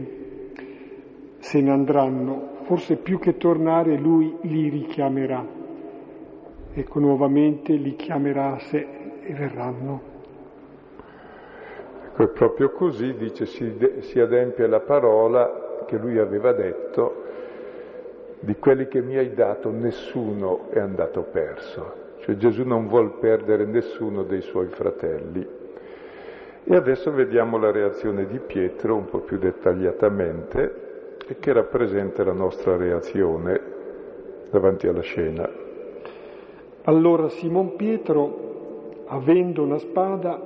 [1.38, 5.44] se ne andranno, forse più che tornare lui li richiamerà,
[6.74, 8.86] ecco nuovamente li chiamerà a sé
[9.22, 10.10] e verranno.
[12.06, 17.24] Ecco, proprio così dice si, de, si adempie la parola che lui aveva detto,
[18.40, 22.00] di quelli che mi hai dato nessuno è andato perso.
[22.18, 25.46] Cioè Gesù non vuol perdere nessuno dei suoi fratelli.
[26.64, 32.32] E adesso vediamo la reazione di Pietro un po' più dettagliatamente e che rappresenta la
[32.32, 33.60] nostra reazione
[34.50, 35.61] davanti alla scena.
[36.84, 40.40] Allora Simon Pietro, avendo una spada,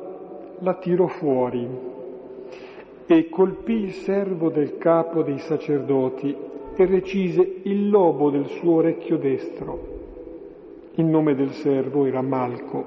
[0.59, 1.67] la tirò fuori
[3.07, 6.37] e colpì il servo del capo dei sacerdoti
[6.75, 9.95] e recise il lobo del suo orecchio destro.
[10.97, 12.85] Il nome del servo era Malco.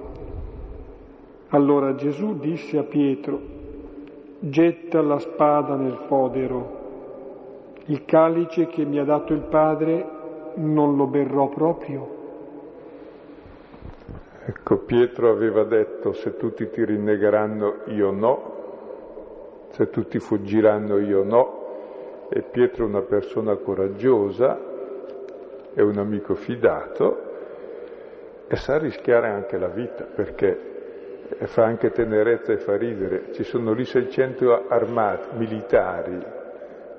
[1.49, 3.39] Allora Gesù disse a Pietro,
[4.39, 6.77] getta la spada nel fodero.
[7.85, 10.05] Il calice che mi ha dato il Padre
[10.55, 12.17] non lo berrò proprio.
[14.49, 22.27] Ecco, Pietro aveva detto se tutti ti rinnegheranno io no, se tutti fuggiranno io no,
[22.31, 24.59] e Pietro è una persona coraggiosa,
[25.71, 27.27] è un amico fidato
[28.47, 33.31] e sa rischiare anche la vita perché fa anche tenerezza e fa ridere.
[33.33, 36.25] Ci sono lì 600 armati, militari,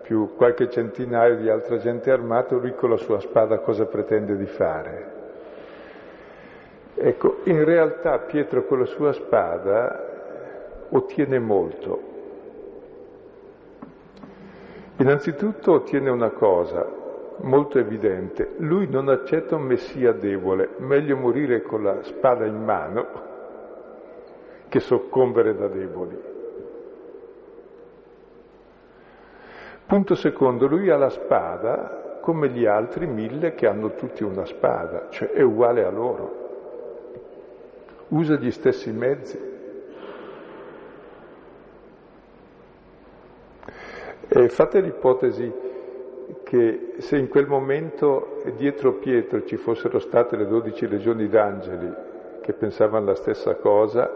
[0.03, 4.47] più qualche centinaio di altra gente armata, lui con la sua spada cosa pretende di
[4.47, 5.20] fare?
[7.03, 12.09] Ecco, in realtà Pietro con la sua spada ottiene molto.
[14.99, 16.87] Innanzitutto ottiene una cosa
[17.39, 23.07] molto evidente, lui non accetta un messia debole, meglio morire con la spada in mano
[24.69, 26.23] che soccombere da deboli.
[29.87, 35.09] Punto secondo, lui ha la spada come gli altri mille che hanno tutti una spada,
[35.09, 36.40] cioè è uguale a loro.
[38.11, 39.39] Usa gli stessi mezzi.
[44.29, 45.53] E fate l'ipotesi
[46.45, 51.93] che se in quel momento dietro Pietro ci fossero state le dodici legioni d'angeli
[52.41, 54.13] che pensavano la stessa cosa,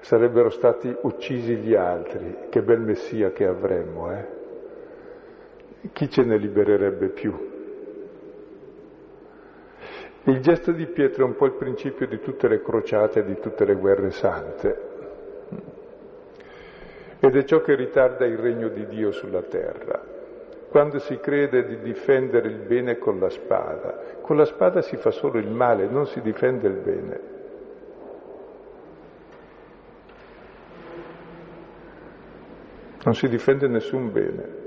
[0.00, 2.46] sarebbero stati uccisi gli altri.
[2.48, 4.26] Che bel messia che avremmo, eh?
[5.92, 7.57] Chi ce ne libererebbe più?
[10.28, 13.64] Il gesto di Pietro è un po' il principio di tutte le crociate di tutte
[13.64, 14.86] le guerre sante.
[17.18, 19.98] Ed è ciò che ritarda il regno di Dio sulla terra.
[20.68, 25.10] Quando si crede di difendere il bene con la spada, con la spada si fa
[25.10, 27.36] solo il male, non si difende il bene.
[33.08, 34.57] non si difende nessun bene.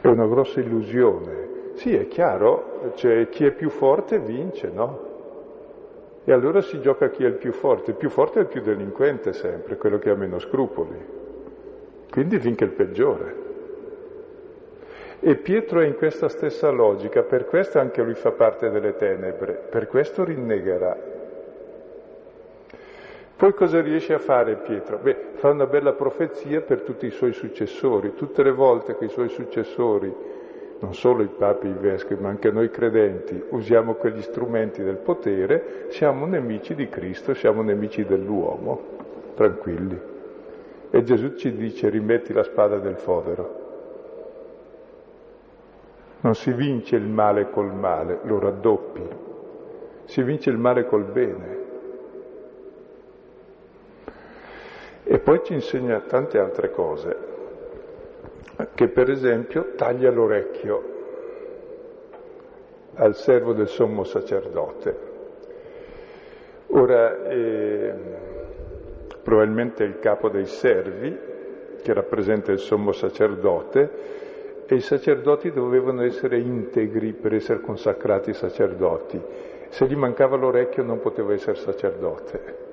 [0.00, 1.72] È una grossa illusione.
[1.74, 5.06] Sì, è chiaro, cioè, chi è più forte vince, no?
[6.24, 7.92] E allora si gioca chi è il più forte.
[7.92, 11.16] Il più forte è il più delinquente sempre, quello che ha meno scrupoli.
[12.10, 13.46] Quindi vince il peggiore.
[15.20, 19.54] E Pietro è in questa stessa logica, per questo anche lui fa parte delle tenebre,
[19.54, 21.07] per questo rinnegherà.
[23.38, 24.98] Poi cosa riesce a fare Pietro?
[24.98, 28.14] Beh, fa una bella profezia per tutti i suoi successori.
[28.16, 30.12] Tutte le volte che i suoi successori,
[30.80, 34.96] non solo i papi e i vescovi, ma anche noi credenti, usiamo quegli strumenti del
[34.96, 38.80] potere, siamo nemici di Cristo, siamo nemici dell'uomo,
[39.36, 40.00] tranquilli.
[40.90, 43.66] E Gesù ci dice rimetti la spada del fodero.
[46.22, 49.08] Non si vince il male col male, lo raddoppi.
[50.06, 51.66] Si vince il male col bene.
[55.10, 57.16] E poi ci insegna tante altre cose,
[58.74, 60.82] che per esempio taglia l'orecchio
[62.96, 64.96] al servo del sommo sacerdote.
[66.66, 67.94] Ora, eh,
[69.22, 71.18] probabilmente il capo dei servi,
[71.80, 73.90] che rappresenta il sommo sacerdote,
[74.66, 79.18] e i sacerdoti dovevano essere integri per essere consacrati sacerdoti.
[79.70, 82.67] Se gli mancava l'orecchio non poteva essere sacerdote.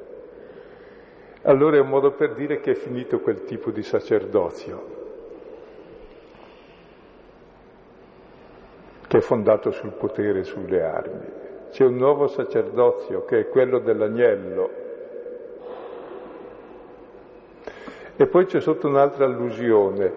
[1.47, 4.93] Allora è un modo per dire che è finito quel tipo di sacerdozio,
[9.07, 11.25] che è fondato sul potere e sulle armi.
[11.69, 14.69] C'è un nuovo sacerdozio che è quello dell'agnello.
[18.15, 20.13] E poi c'è sotto un'altra allusione,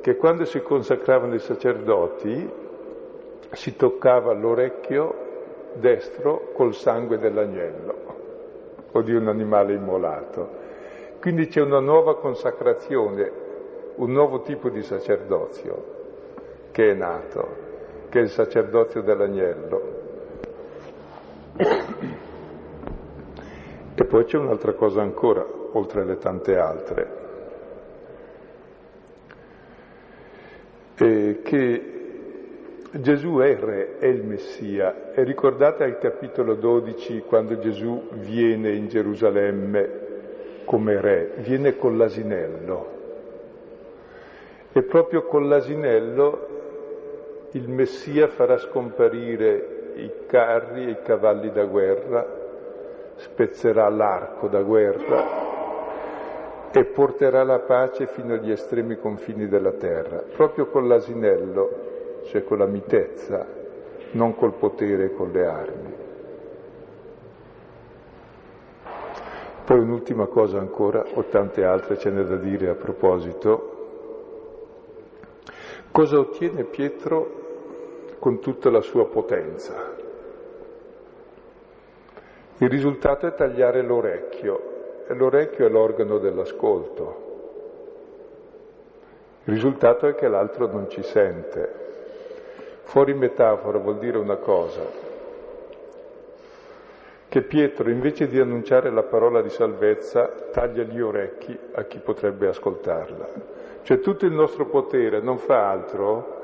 [0.00, 2.52] che quando si consacravano i sacerdoti
[3.52, 5.14] si toccava l'orecchio
[5.74, 8.05] destro col sangue dell'agnello
[8.92, 10.64] o di un animale immolato.
[11.20, 13.32] Quindi c'è una nuova consacrazione,
[13.96, 15.94] un nuovo tipo di sacerdozio
[16.70, 17.48] che è nato,
[18.10, 19.94] che è il sacerdozio dell'agnello.
[23.94, 27.24] E poi c'è un'altra cosa ancora, oltre alle tante altre,
[30.98, 31.95] eh, che
[32.92, 35.12] Gesù è il re, è il Messia.
[35.12, 40.04] E ricordate al capitolo 12 quando Gesù viene in Gerusalemme
[40.64, 42.94] come re, viene con l'asinello.
[44.72, 46.54] E proprio con l'asinello
[47.52, 52.26] il Messia farà scomparire i carri e i cavalli da guerra,
[53.16, 55.44] spezzerà l'arco da guerra
[56.70, 61.85] e porterà la pace fino agli estremi confini della terra, proprio con l'asinello
[62.26, 63.46] cioè con la mitezza,
[64.12, 65.94] non col potere e con le armi.
[69.64, 73.72] Poi un'ultima cosa ancora, o tante altre ce n'è da dire a proposito.
[75.90, 79.94] Cosa ottiene Pietro con tutta la sua potenza?
[82.58, 87.24] Il risultato è tagliare l'orecchio, e l'orecchio è l'organo dell'ascolto.
[89.44, 91.85] Il risultato è che l'altro non ci sente,
[92.86, 94.80] Fuori metafora vuol dire una cosa,
[97.28, 102.46] che Pietro invece di annunciare la parola di salvezza taglia gli orecchi a chi potrebbe
[102.46, 103.28] ascoltarla.
[103.82, 106.34] Cioè tutto il nostro potere non fa altro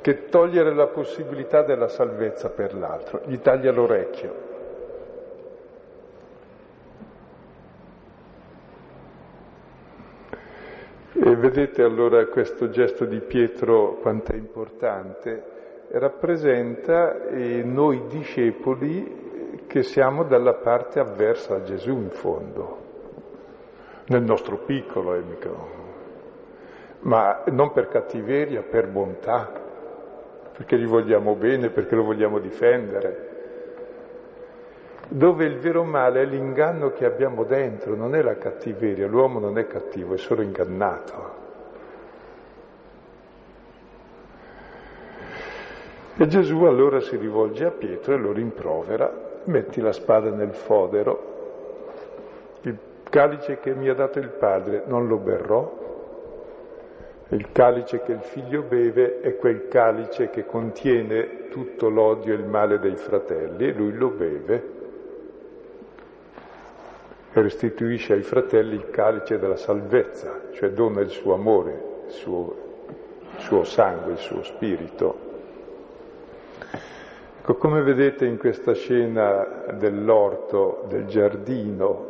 [0.00, 4.48] che togliere la possibilità della salvezza per l'altro, gli taglia l'orecchio.
[11.12, 15.42] E vedete allora questo gesto di Pietro quanto è importante,
[15.92, 22.78] rappresenta eh, noi discepoli che siamo dalla parte avversa a Gesù in fondo,
[24.08, 25.24] nel nostro piccolo, eh,
[27.00, 29.50] ma non per cattiveria, per bontà,
[30.52, 33.29] perché gli vogliamo bene, perché lo vogliamo difendere.
[35.12, 39.58] Dove il vero male è l'inganno che abbiamo dentro, non è la cattiveria, l'uomo non
[39.58, 41.34] è cattivo, è solo ingannato.
[46.16, 49.12] E Gesù allora si rivolge a Pietro e lo rimprovera
[49.46, 52.78] metti la spada nel fodero, il
[53.10, 55.78] calice che mi ha dato il padre non lo berrò,
[57.30, 62.46] il calice che il figlio beve è quel calice che contiene tutto l'odio e il
[62.46, 64.78] male dei fratelli e lui lo beve
[67.32, 72.56] e restituisce ai fratelli il calice della salvezza, cioè dona il suo amore, il suo,
[73.36, 75.28] il suo sangue, il suo spirito.
[77.40, 82.06] Ecco, come vedete in questa scena dell'orto, del giardino,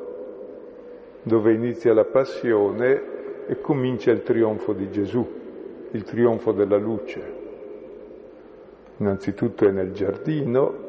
[1.23, 5.27] dove inizia la passione e comincia il trionfo di Gesù,
[5.91, 7.39] il trionfo della luce.
[8.97, 10.89] Innanzitutto è nel giardino,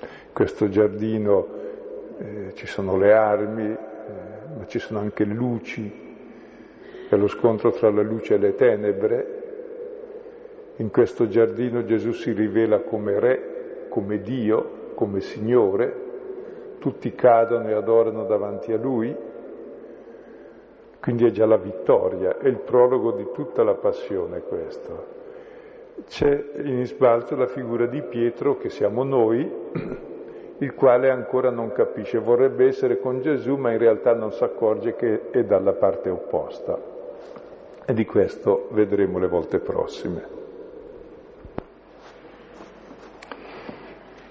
[0.00, 1.51] in questo giardino
[2.22, 3.76] eh, ci sono le armi, eh,
[4.56, 5.90] ma ci sono anche luci,
[7.08, 9.40] è lo scontro tra la luce e le tenebre,
[10.76, 16.10] in questo giardino Gesù si rivela come Re, come Dio, come Signore,
[16.78, 19.14] tutti cadono e adorano davanti a Lui,
[21.00, 25.20] quindi è già la vittoria, è il prologo di tutta la passione questo.
[26.06, 29.50] C'è in sbalzo la figura di Pietro, che siamo noi,
[30.62, 34.94] il quale ancora non capisce, vorrebbe essere con Gesù, ma in realtà non si accorge
[34.94, 36.80] che è dalla parte opposta.
[37.84, 40.40] E di questo vedremo le volte prossime.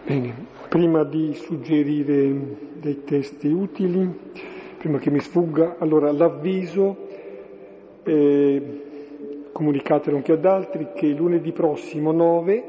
[0.06, 0.34] Bene,
[0.70, 2.34] prima di suggerire
[2.76, 4.32] dei testi utili,
[4.78, 6.96] prima che mi sfugga, allora l'avviso,
[8.04, 8.82] eh,
[9.52, 12.64] comunicatelo anche ad altri, che lunedì prossimo 9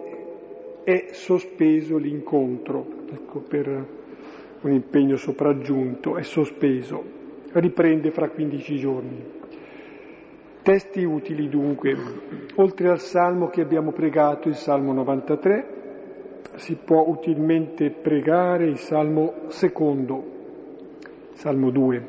[0.83, 3.87] è sospeso l'incontro, ecco, per
[4.61, 7.03] un impegno sopraggiunto, è sospeso,
[7.53, 9.41] riprende fra 15 giorni.
[10.63, 11.97] Testi utili dunque,
[12.55, 15.81] oltre al salmo che abbiamo pregato, il salmo 93,
[16.55, 20.23] si può utilmente pregare il Salmo secondo,
[21.33, 22.09] Salmo 2.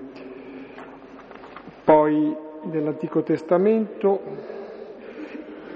[1.83, 2.35] Poi
[2.65, 4.21] nell'Antico Testamento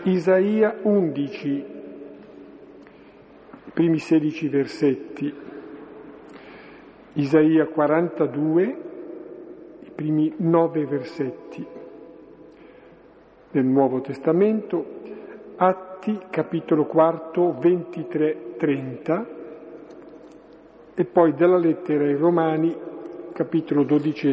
[0.04, 1.77] Isaia 11, i
[3.78, 5.32] primi 16 versetti,
[7.14, 8.78] Isaia 42,
[9.82, 11.64] i primi 9 versetti
[13.52, 14.84] del Nuovo Testamento,
[15.58, 19.26] Atti capitolo 4 23-30
[20.96, 22.76] e poi dalla lettera ai Romani
[23.32, 24.28] capitolo 12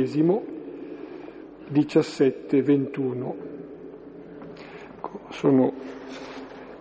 [1.71, 3.35] 17-21.
[4.97, 5.73] Ecco, sono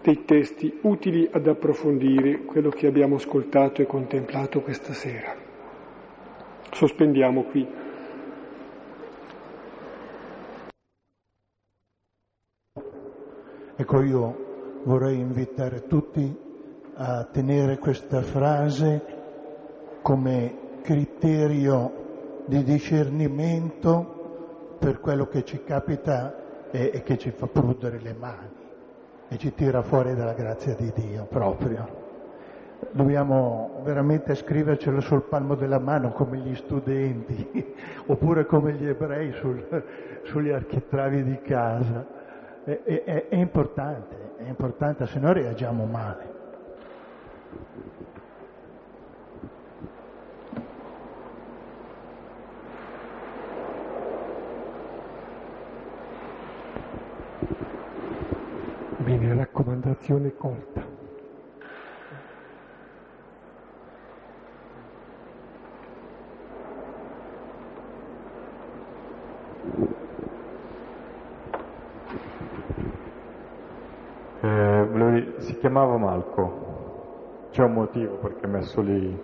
[0.03, 5.33] dei testi utili ad approfondire quello che abbiamo ascoltato e contemplato questa sera.
[6.71, 7.65] Sospendiamo qui.
[13.75, 16.37] Ecco, io vorrei invitare tutti
[16.95, 19.21] a tenere questa frase
[20.01, 28.01] come criterio di discernimento per quello che ci capita e, e che ci fa prudere
[28.01, 28.62] le mani
[29.33, 32.01] e ci tira fuori dalla grazia di Dio proprio.
[32.91, 37.73] Dobbiamo veramente scrivercelo sul palmo della mano come gli studenti
[38.05, 39.65] oppure come gli ebrei sul,
[40.23, 42.05] sugli architravi di casa
[42.63, 46.31] è, è, è importante, è importante, se no reagiamo male.
[59.73, 60.93] Raccomandazione corta.
[75.63, 79.17] chiamava Malco, c'è un motivo perché è messo lì,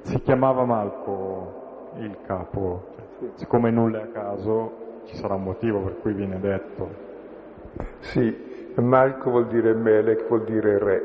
[0.00, 2.88] si chiamava Malco il capo,
[3.34, 6.88] siccome nulla è a caso ci sarà un motivo per cui viene detto.
[8.00, 11.02] Sì, Malco vuol dire Melech, vuol dire re.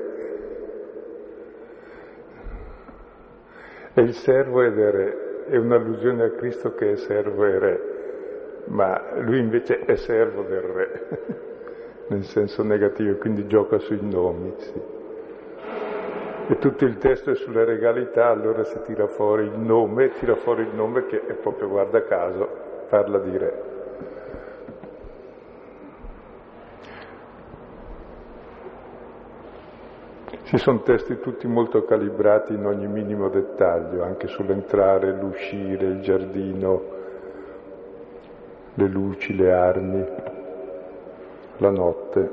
[3.94, 7.82] E il servo ed è re, è un'allusione a Cristo che è servo e re,
[8.66, 11.46] ma lui invece è servo del re.
[12.08, 14.54] nel senso negativo, quindi gioca sui nomi.
[14.58, 14.82] Sì.
[16.50, 20.62] e tutto il testo è sulla regalità, allora si tira fuori il nome, tira fuori
[20.62, 22.48] il nome che è proprio, guarda caso,
[22.90, 23.77] parla di re.
[30.48, 36.82] Ci sono testi tutti molto calibrati in ogni minimo dettaglio, anche sull'entrare, l'uscire, il giardino,
[38.76, 40.06] le luci, le armi,
[41.58, 42.32] la notte.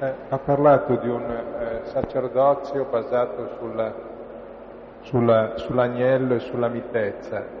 [0.00, 4.11] Eh, ha parlato di un eh, sacerdozio basato sulla,
[5.02, 7.60] sulla, sull'agnello e sulla mitezza.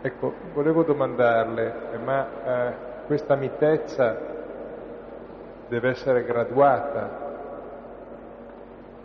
[0.00, 2.72] Ecco, volevo domandarle, eh, ma eh,
[3.06, 4.18] questa mitezza
[5.68, 7.08] deve essere graduata,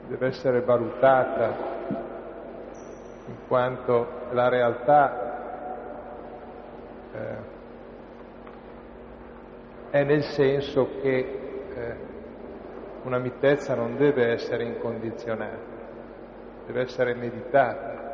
[0.08, 1.76] deve essere valutata,
[3.28, 5.26] in quanto la realtà
[7.14, 7.56] eh,
[9.90, 11.40] è nel senso che
[11.74, 11.96] eh,
[13.04, 15.77] una mitezza non deve essere incondizionata,
[16.68, 18.06] deve essere meditata.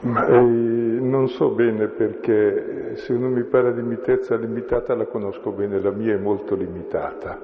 [0.00, 5.50] Ma eh, non so bene perché se uno mi parla di mitezza limitata la conosco
[5.50, 7.40] bene, la mia è molto limitata,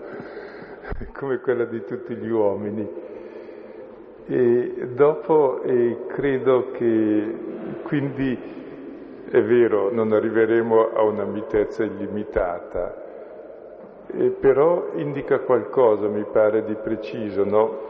[1.14, 3.08] come quella di tutti gli uomini.
[4.26, 7.34] E dopo eh, credo che
[7.84, 8.38] quindi
[9.30, 13.09] è vero, non arriveremo a una mitezza illimitata,
[14.12, 17.88] eh, però indica qualcosa, mi pare, di preciso, no?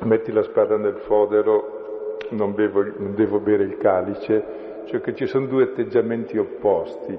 [0.00, 5.26] Metti la spada nel fodero, non, bevo, non devo bere il calice, cioè che ci
[5.26, 7.18] sono due atteggiamenti opposti,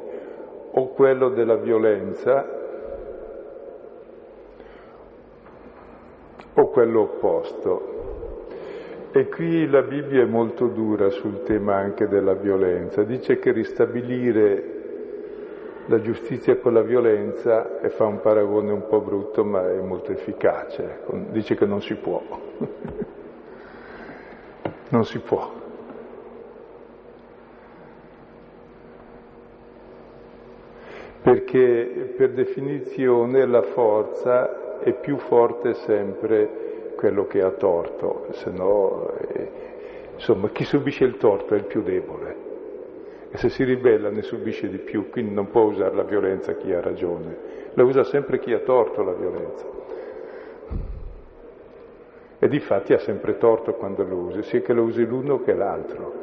[0.72, 2.64] o quello della violenza
[6.54, 7.94] o quello opposto.
[9.12, 13.04] E qui la Bibbia è molto dura sul tema anche della violenza.
[13.04, 14.75] Dice che ristabilire
[15.88, 20.12] la giustizia con la violenza, e fa un paragone un po' brutto ma è molto
[20.12, 22.22] efficace, dice che non si può.
[24.90, 25.64] non si può.
[31.22, 39.12] Perché per definizione la forza è più forte sempre quello che ha torto, se no,
[39.18, 39.50] eh,
[40.14, 42.35] insomma, chi subisce il torto è il più debole.
[43.36, 46.72] E se si ribella ne subisce di più, quindi non può usare la violenza chi
[46.72, 47.36] ha ragione,
[47.74, 49.66] la usa sempre chi ha torto la violenza.
[52.40, 55.54] E di fatti ha sempre torto quando lo usi, sia che lo usi l'uno che
[55.54, 56.14] l'altro.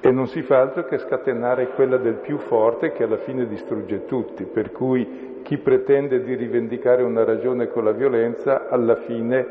[0.00, 4.06] E non si fa altro che scatenare quella del più forte che alla fine distrugge
[4.06, 9.46] tutti, per cui chi pretende di rivendicare una ragione con la violenza alla fine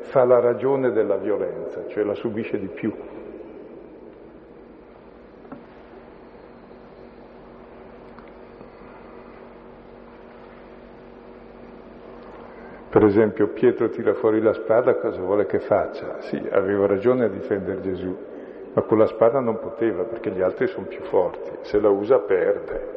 [0.00, 3.17] fa la ragione della violenza, cioè la subisce di più.
[12.90, 16.20] Per esempio Pietro tira fuori la spada, cosa vuole che faccia?
[16.20, 18.16] Sì, aveva ragione a difendere Gesù,
[18.72, 22.18] ma con la spada non poteva perché gli altri sono più forti, se la usa
[22.20, 22.96] perde.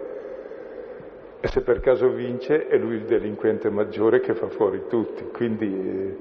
[1.41, 5.25] E se per caso vince è lui il delinquente maggiore che fa fuori tutti.
[5.25, 6.17] Quindi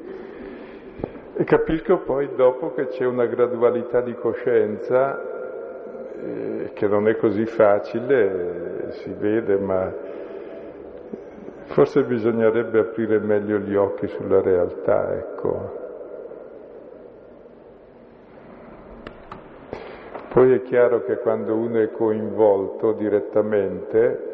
[1.37, 5.23] eh, capisco poi dopo che c'è una gradualità di coscienza
[6.17, 9.93] eh, che non è così facile, eh, si vede, ma
[11.71, 15.79] forse bisognerebbe aprire meglio gli occhi sulla realtà, ecco.
[20.33, 24.29] Poi è chiaro che quando uno è coinvolto direttamente,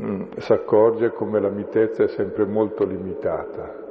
[0.00, 3.84] mm, si accorge come la mitezza è sempre molto limitata.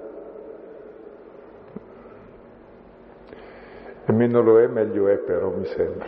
[4.05, 6.07] E meno lo è, meglio è però, mi sembra,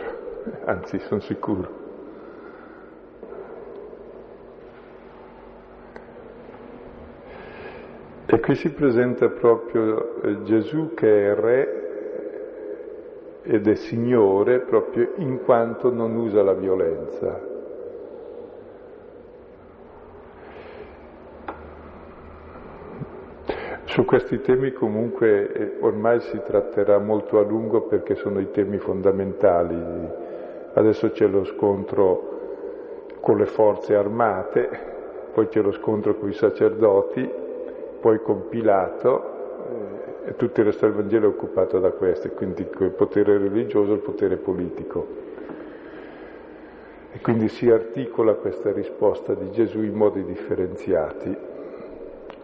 [0.64, 1.87] anzi sono sicuro.
[8.48, 15.92] Qui si presenta proprio eh, Gesù che è re ed è Signore proprio in quanto
[15.92, 17.38] non usa la violenza.
[23.84, 28.78] Su questi temi comunque eh, ormai si tratterà molto a lungo perché sono i temi
[28.78, 29.78] fondamentali.
[30.72, 34.70] Adesso c'è lo scontro con le forze armate,
[35.34, 37.44] poi c'è lo scontro con i sacerdoti,
[38.00, 39.36] poi con Pilato
[40.24, 43.92] eh, e tutto il resto del Vangelo è occupato da questo, quindi il potere religioso
[43.92, 45.06] e il potere politico.
[47.10, 51.36] E quindi si articola questa risposta di Gesù in modi differenziati.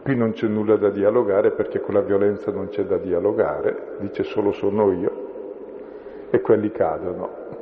[0.03, 4.23] Qui non c'è nulla da dialogare perché con la violenza non c'è da dialogare, dice
[4.23, 5.25] solo sono io
[6.31, 7.54] e quelli cadono.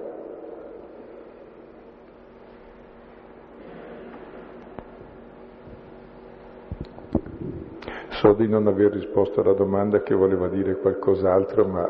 [8.23, 11.89] So di non aver risposto alla domanda che voleva dire qualcos'altro, ma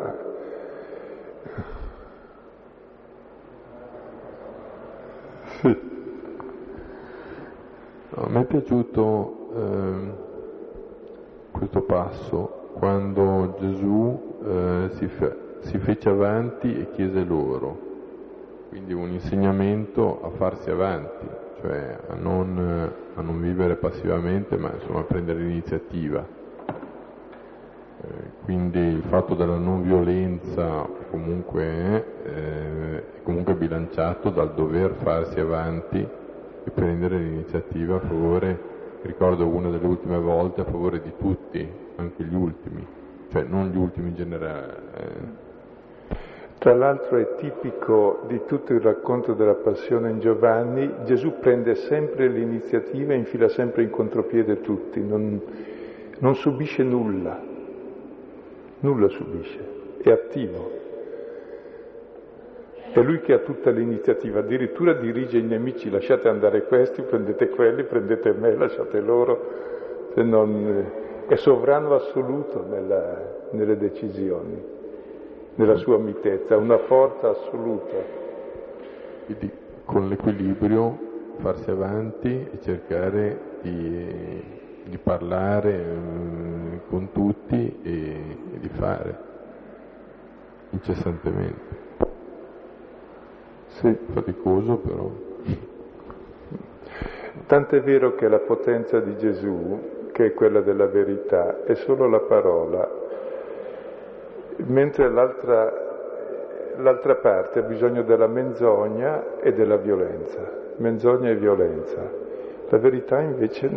[5.61, 5.77] sì.
[8.15, 10.13] No, mi è piaciuto eh,
[11.51, 17.79] questo passo quando Gesù eh, si, fe- si fece avanti e chiese loro,
[18.69, 21.27] quindi un insegnamento a farsi avanti,
[21.63, 26.27] cioè a non, a non vivere passivamente, ma insomma a prendere l'iniziativa.
[28.05, 35.39] Eh, quindi il fatto della non violenza comunque eh, è comunque bilanciato dal dover farsi
[35.39, 36.01] avanti
[36.65, 38.61] e prendere l'iniziativa a favore,
[39.03, 42.85] ricordo una delle ultime volte, a favore di tutti, anche gli ultimi,
[43.31, 44.77] cioè non gli ultimi in generale.
[44.97, 45.42] Eh,
[46.63, 52.29] tra l'altro è tipico di tutto il racconto della passione in Giovanni, Gesù prende sempre
[52.29, 55.41] l'iniziativa e infila sempre in contropiede tutti, non,
[56.19, 57.37] non subisce nulla,
[58.79, 59.59] nulla subisce,
[60.03, 60.71] è attivo.
[62.93, 67.83] È lui che ha tutta l'iniziativa, addirittura dirige i nemici, lasciate andare questi, prendete quelli,
[67.83, 69.49] prendete me, lasciate loro,
[70.15, 70.93] non,
[71.27, 74.81] è sovrano assoluto nella, nelle decisioni
[75.55, 77.97] nella sua mitezza, una forza assoluta.
[79.27, 79.51] Quindi
[79.85, 84.43] con l'equilibrio farsi avanti e cercare di,
[84.85, 87.91] di parlare eh, con tutti e,
[88.55, 89.31] e di fare
[90.71, 91.81] incessantemente.
[93.67, 93.97] Sì.
[94.13, 95.11] Faticoso però.
[97.47, 102.21] Tant'è vero che la potenza di Gesù, che è quella della verità, è solo la
[102.21, 103.01] parola
[104.67, 105.73] mentre l'altra,
[106.77, 110.41] l'altra parte ha bisogno della menzogna e della violenza,
[110.77, 112.21] menzogna e violenza.
[112.69, 113.71] La verità invece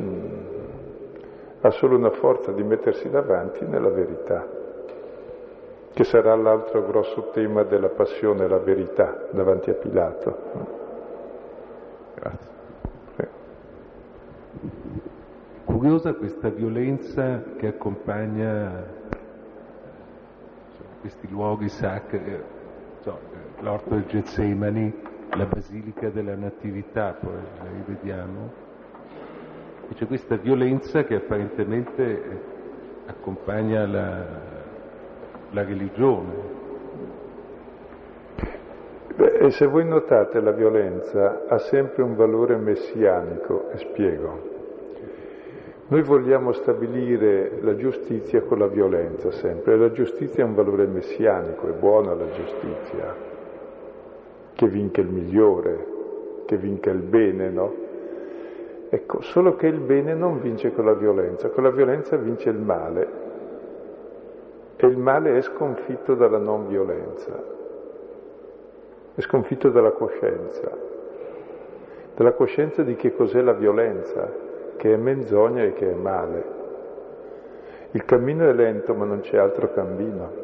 [1.62, 4.48] ha solo una forza di mettersi davanti nella verità,
[5.94, 10.38] che sarà l'altro grosso tema della passione, la verità, davanti a Pilato.
[12.16, 12.54] Grazie.
[15.66, 18.84] Curiosa questa violenza che accompagna
[21.06, 22.42] questi luoghi sacri, eh,
[23.02, 23.20] so,
[23.60, 24.92] l'orto del Getsemani,
[25.36, 28.52] la Basilica della Natività, poi la rivediamo.
[29.88, 32.40] E c'è questa violenza che apparentemente eh,
[33.06, 34.26] accompagna la,
[35.52, 36.34] la religione.
[39.16, 44.55] Beh, e se voi notate la violenza ha sempre un valore messianico, e spiego.
[45.88, 51.68] Noi vogliamo stabilire la giustizia con la violenza sempre, la giustizia è un valore messianico,
[51.68, 53.16] è buona la giustizia,
[54.56, 55.86] che vinca il migliore,
[56.46, 57.74] che vinca il bene, no?
[58.90, 62.58] Ecco, solo che il bene non vince con la violenza, con la violenza vince il
[62.58, 63.08] male.
[64.78, 67.44] E il male è sconfitto dalla non violenza,
[69.14, 70.76] è sconfitto dalla coscienza,
[72.16, 76.54] dalla coscienza di che cos'è la violenza, che è menzogna e che è male.
[77.92, 80.44] Il cammino è lento ma non c'è altro cammino.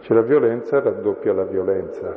[0.00, 2.16] C'è la violenza, raddoppia la violenza.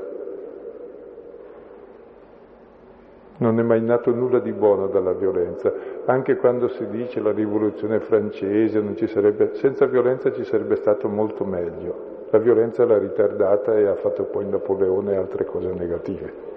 [3.37, 5.73] Non è mai nato nulla di buono dalla violenza.
[6.05, 12.27] Anche quando si dice la rivoluzione francese, sarebbe, senza violenza ci sarebbe stato molto meglio.
[12.29, 16.50] La violenza l'ha ritardata e ha fatto poi Napoleone e altre cose negative.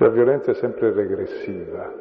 [0.00, 1.92] La violenza è sempre regressiva.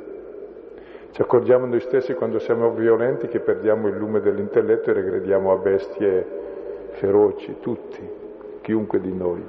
[1.09, 5.55] Ci accorgiamo noi stessi quando siamo violenti che perdiamo il lume dell'intelletto e regrediamo a
[5.55, 6.25] bestie
[6.91, 8.07] feroci, tutti,
[8.61, 9.43] chiunque di noi.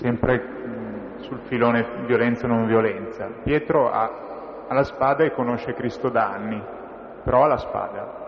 [0.00, 0.42] sempre
[1.18, 3.28] sul filone violenza non violenza.
[3.42, 4.08] Pietro ha,
[4.68, 6.62] ha, la spada e conosce Cristo da anni,
[7.24, 8.18] però ha la spada.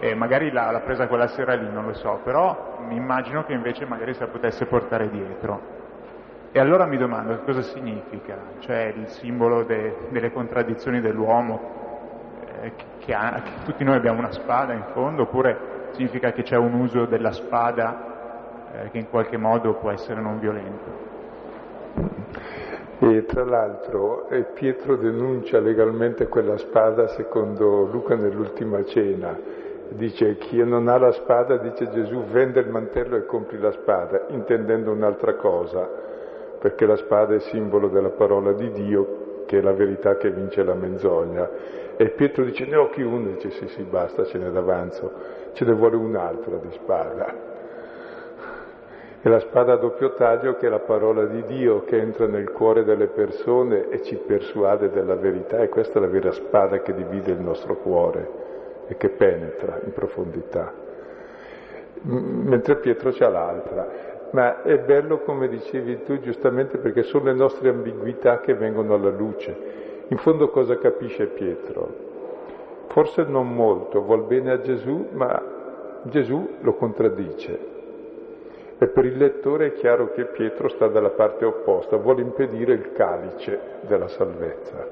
[0.00, 3.52] E magari l'ha, l'ha presa quella sera lì, non lo so, però mi immagino che
[3.52, 5.78] invece magari se la potesse portare dietro.
[6.50, 11.60] E allora mi domando che cosa significa, cioè il simbolo de, delle contraddizioni dell'uomo,
[12.62, 16.56] eh, che, ha, che, tutti noi abbiamo una spada in fondo, oppure significa che c'è
[16.56, 21.10] un uso della spada eh, che in qualche modo può essere non violento.
[23.02, 29.38] E tra l'altro eh, Pietro denuncia legalmente quella spada secondo Luca nell'ultima cena.
[29.88, 34.26] Dice chi non ha la spada, dice Gesù, vende il mantello e compri la spada,
[34.28, 36.08] intendendo un'altra cosa
[36.60, 40.62] perché la spada è simbolo della parola di Dio, che è la verità che vince
[40.62, 41.48] la menzogna.
[41.96, 45.10] E Pietro dice, ne ho chi uno, dice sì sì basta, ce n'è d'avanzo,
[45.54, 47.49] ce ne vuole un'altra di spada.
[49.22, 52.50] E la spada a doppio taglio che è la parola di Dio che entra nel
[52.52, 56.94] cuore delle persone e ci persuade della verità e questa è la vera spada che
[56.94, 58.28] divide il nostro cuore
[58.86, 60.72] e che penetra in profondità.
[62.02, 67.68] Mentre Pietro c'ha l'altra ma è bello come dicevi tu giustamente perché sono le nostre
[67.68, 70.04] ambiguità che vengono alla luce.
[70.08, 72.08] In fondo cosa capisce Pietro?
[72.88, 75.42] Forse non molto, vuol bene a Gesù, ma
[76.04, 77.69] Gesù lo contraddice.
[78.82, 82.92] E per il lettore è chiaro che Pietro sta dalla parte opposta, vuole impedire il
[82.92, 84.88] calice della salvezza.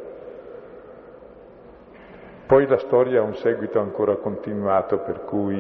[2.47, 5.57] Poi la storia ha un seguito ancora continuato, per cui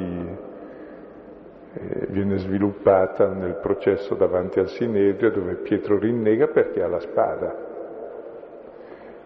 [1.72, 7.66] eh, viene sviluppata nel processo davanti al Sinedrio dove Pietro rinnega perché ha la spada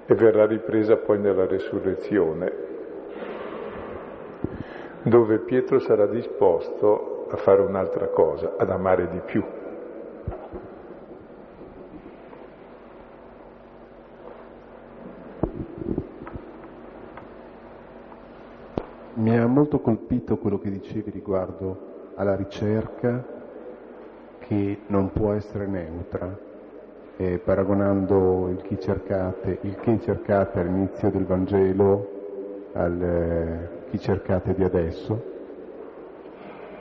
[0.07, 2.53] e verrà ripresa poi nella resurrezione
[5.03, 9.43] dove Pietro sarà disposto a fare un'altra cosa, ad amare di più.
[19.15, 23.25] Mi ha molto colpito quello che dicevi riguardo alla ricerca
[24.39, 26.39] che non può essere neutra,
[27.17, 32.21] eh, paragonando il chi, cercate, il chi cercate all'inizio del Vangelo
[32.75, 35.32] al eh, chi cercate di adesso.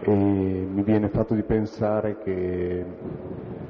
[0.04, 2.86] E mi viene fatto di pensare che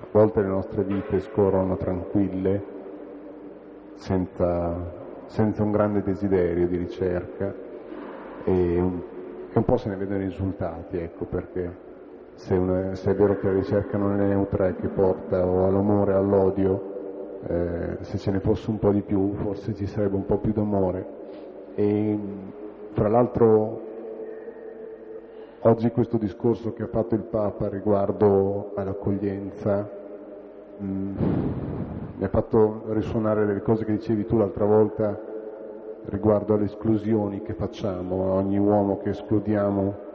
[0.02, 2.64] a volte le nostre vite scorrono tranquille,
[3.96, 4.76] senza,
[5.26, 7.54] senza un grande desiderio di ricerca
[8.46, 9.02] e un
[9.52, 11.90] che un po' se ne vedono i risultati, ecco, perché
[12.36, 15.68] se, una, se, è vero che la ricerca non è neutra e che porta o
[15.68, 20.16] all'amore o all'odio, eh, se ce ne fosse un po' di più forse ci sarebbe
[20.16, 21.06] un po' più d'amore.
[21.76, 22.18] E
[22.92, 23.90] fra l'altro
[25.62, 29.90] oggi questo discorso che ha fatto il Papa riguardo all'accoglienza
[30.78, 31.16] mh, mm,
[32.18, 35.20] mi ha fatto risuonare delle cose che dicevi tu l'altra volta
[36.06, 40.10] riguardo alle esclusioni che facciamo, ogni uomo che escludiamo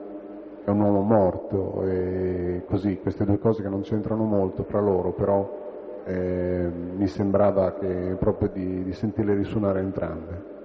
[0.64, 5.12] è un uomo morto e così, queste due cose che non c'entrano molto fra loro,
[5.12, 10.55] però eh, mi sembrava che proprio di, di sentirle risuonare entrambe.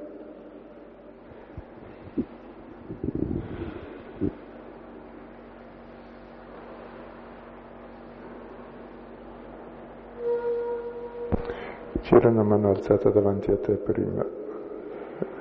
[12.12, 14.26] C'era una mano alzata davanti a te prima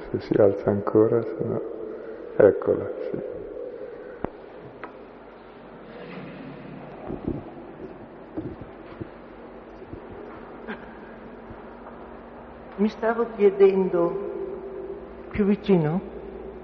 [0.08, 1.60] se si alza ancora, se no...
[2.36, 3.18] Eccola, sì.
[12.76, 14.12] Mi stavo chiedendo,
[15.30, 16.00] più vicino,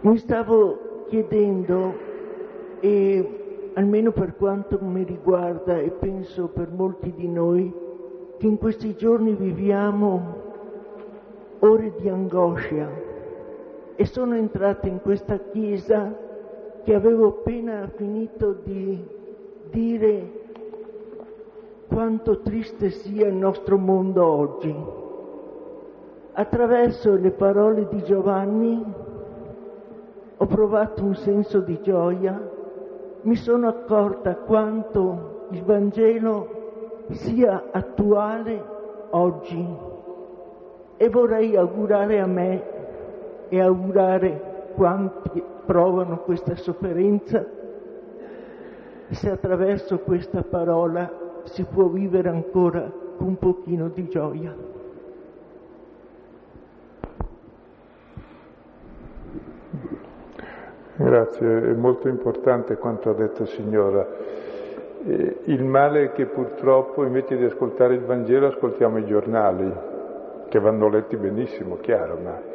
[0.02, 1.94] mi stavo chiedendo,
[2.78, 7.85] e almeno per quanto mi riguarda e penso per molti di noi,
[8.38, 10.44] che in questi giorni viviamo
[11.60, 12.88] ore di angoscia,
[13.96, 16.14] e sono entrata in questa chiesa
[16.84, 19.02] che avevo appena finito di
[19.70, 20.30] dire
[21.88, 24.74] quanto triste sia il nostro mondo oggi.
[26.32, 28.84] Attraverso le parole di Giovanni
[30.36, 32.38] ho provato un senso di gioia,
[33.22, 36.55] mi sono accorta quanto il Vangelo
[37.10, 38.62] sia attuale
[39.10, 39.66] oggi
[40.96, 42.62] e vorrei augurare a me
[43.48, 47.44] e augurare quanti provano questa sofferenza
[49.10, 54.54] se attraverso questa parola si può vivere ancora con un pochino di gioia.
[60.96, 64.06] Grazie, è molto importante quanto ha detto signora.
[65.06, 69.72] Eh, il male è che purtroppo invece di ascoltare il Vangelo ascoltiamo i giornali,
[70.48, 72.54] che vanno letti benissimo, chiaro, ma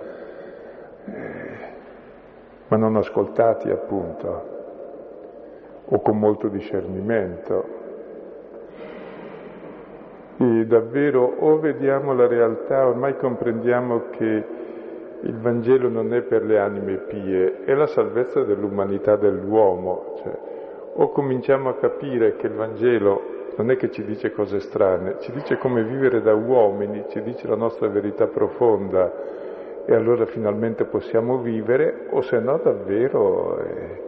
[2.67, 4.49] ma non ascoltati appunto,
[5.85, 7.79] o con molto discernimento.
[10.37, 14.45] E davvero o vediamo la realtà, ormai comprendiamo che
[15.21, 20.15] il Vangelo non è per le anime pie, è la salvezza dell'umanità dell'uomo.
[20.17, 20.50] Cioè,
[20.93, 25.31] o cominciamo a capire che il Vangelo non è che ci dice cose strane, ci
[25.31, 29.11] dice come vivere da uomini, ci dice la nostra verità profonda
[29.85, 34.01] e allora finalmente possiamo vivere, o se no davvero eh,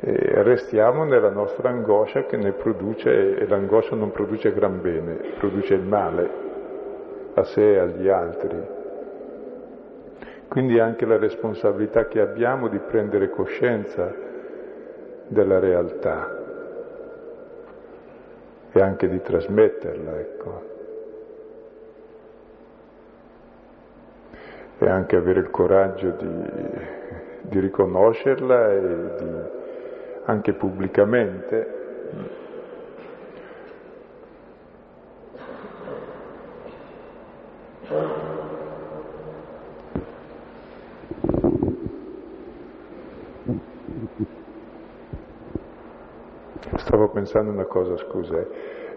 [0.00, 5.74] eh, restiamo nella nostra angoscia che ne produce, e l'angoscia non produce gran bene, produce
[5.74, 6.30] il male
[7.34, 8.78] a sé e agli altri.
[10.48, 14.28] Quindi anche la responsabilità che abbiamo di prendere coscienza
[15.30, 16.38] della realtà
[18.72, 20.68] e anche di trasmetterla, ecco.
[24.78, 26.44] E anche avere il coraggio di,
[27.42, 28.80] di riconoscerla e
[29.18, 29.34] di,
[30.24, 31.78] anche pubblicamente.
[46.76, 48.48] Stavo pensando una cosa, scusa, eh.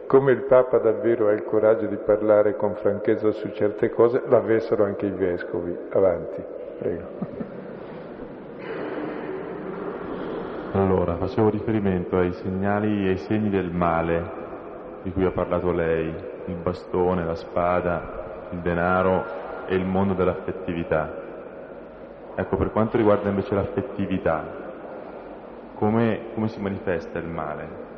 [0.08, 4.86] come il Papa davvero ha il coraggio di parlare con franchezza su certe cose, l'avessero
[4.86, 5.78] anche i vescovi.
[5.92, 6.42] Avanti,
[6.80, 7.04] prego.
[10.72, 14.42] Allora, facevo riferimento ai segnali e ai segni del male
[15.04, 16.16] di cui ha parlato lei,
[16.46, 21.22] il bastone, la spada, il denaro e il mondo dell'affettività.
[22.36, 24.44] Ecco, per quanto riguarda invece l'affettività,
[25.76, 27.92] come, come si manifesta il male?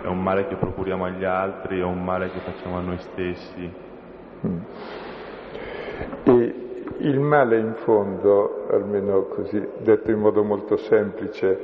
[0.00, 3.72] È un male che procuriamo agli altri, è un male che facciamo a noi stessi?
[6.24, 6.54] E
[6.98, 11.58] il male in fondo, almeno così detto in modo molto semplice,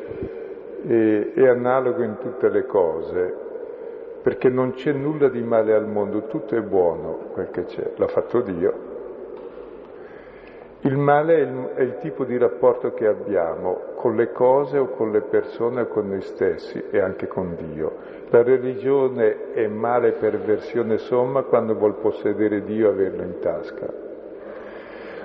[0.87, 3.35] è, è analogo in tutte le cose,
[4.23, 8.09] perché non c'è nulla di male al mondo, tutto è buono quel che c'è, l'ha
[8.09, 8.94] fatto Dio.
[10.87, 14.91] Il male è il, è il, tipo di rapporto che abbiamo con le cose o
[14.91, 17.91] con le persone o con noi stessi e anche con Dio.
[18.29, 23.87] La religione è male per versione somma quando vuol possedere Dio e averlo in tasca.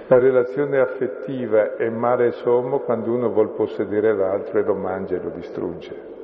[0.08, 5.22] La relazione affettiva è male sommo quando uno vuol possedere l'altro e lo mangia e
[5.22, 6.19] lo distrugge.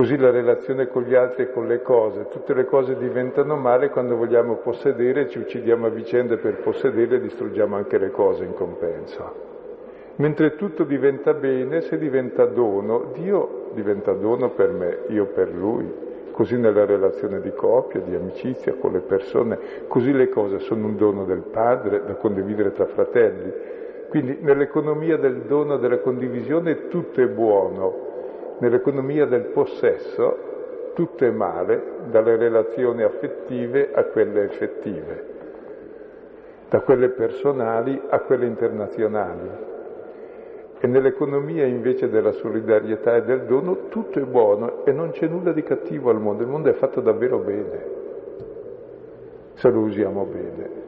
[0.00, 3.90] Così la relazione con gli altri e con le cose, tutte le cose diventano male
[3.90, 8.54] quando vogliamo possedere, ci uccidiamo a vicenda per possedere e distruggiamo anche le cose in
[8.54, 9.34] compenso.
[10.16, 15.92] Mentre tutto diventa bene se diventa dono, Dio diventa dono per me, io per Lui,
[16.32, 20.96] così nella relazione di coppia, di amicizia con le persone, così le cose sono un
[20.96, 23.52] dono del Padre da condividere tra fratelli.
[24.08, 28.08] Quindi nell'economia del dono, della condivisione tutto è buono,
[28.60, 30.48] nell'economia del possesso
[30.94, 35.24] tutto è male, dalle relazioni affettive a quelle effettive,
[36.68, 39.68] da quelle personali a quelle internazionali.
[40.78, 45.52] E nell'economia invece della solidarietà e del dono tutto è buono e non c'è nulla
[45.52, 47.84] di cattivo al mondo, il mondo è fatto davvero bene,
[49.54, 50.78] se lo usiamo bene.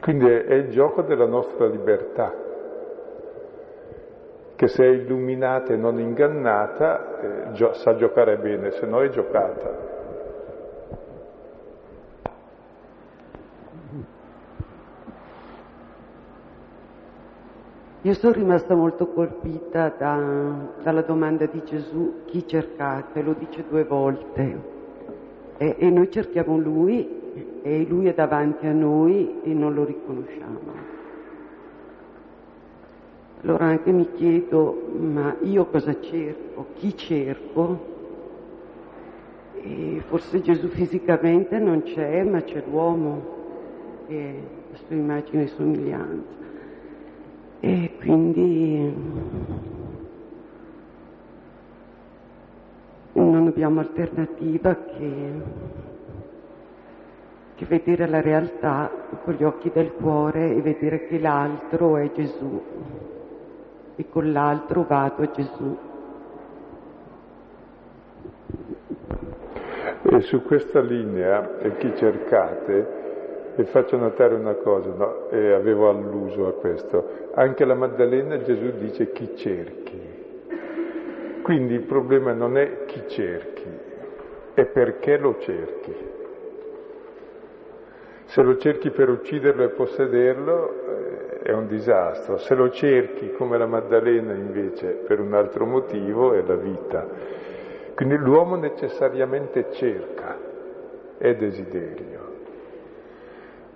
[0.00, 2.45] Quindi è il gioco della nostra libertà
[4.56, 9.08] che se è illuminata e non ingannata eh, gio- sa giocare bene, se no è
[9.10, 9.94] giocata.
[18.00, 23.20] Io sono rimasta molto colpita da, dalla domanda di Gesù, chi cercate?
[23.20, 24.74] Lo dice due volte.
[25.56, 30.95] E, e noi cerchiamo Lui e Lui è davanti a noi e non lo riconosciamo.
[33.42, 36.66] Allora anche mi chiedo, ma io cosa cerco?
[36.74, 37.94] Chi cerco?
[39.62, 43.34] E forse Gesù fisicamente non c'è, ma c'è l'uomo,
[44.06, 44.34] che è
[44.70, 46.34] la sua immagine e somiglianza.
[47.60, 48.94] E quindi
[53.12, 55.32] non abbiamo alternativa che,
[57.54, 58.90] che vedere la realtà
[59.24, 62.60] con gli occhi del cuore e vedere che l'altro è Gesù
[63.96, 65.78] e con l'altro vado a Gesù.
[70.02, 73.04] E su questa linea, e chi cercate,
[73.56, 75.30] vi faccio notare una cosa, no?
[75.30, 80.14] e avevo alluso a questo, anche la Maddalena Gesù dice chi cerchi.
[81.42, 83.68] Quindi il problema non è chi cerchi,
[84.52, 85.94] è perché lo cerchi.
[88.24, 90.95] Se lo cerchi per ucciderlo e possederlo,
[91.46, 92.38] è un disastro.
[92.38, 97.06] Se lo cerchi come la Maddalena invece per un altro motivo, è la vita.
[97.94, 100.36] Quindi l'uomo necessariamente cerca,
[101.16, 102.34] è desiderio.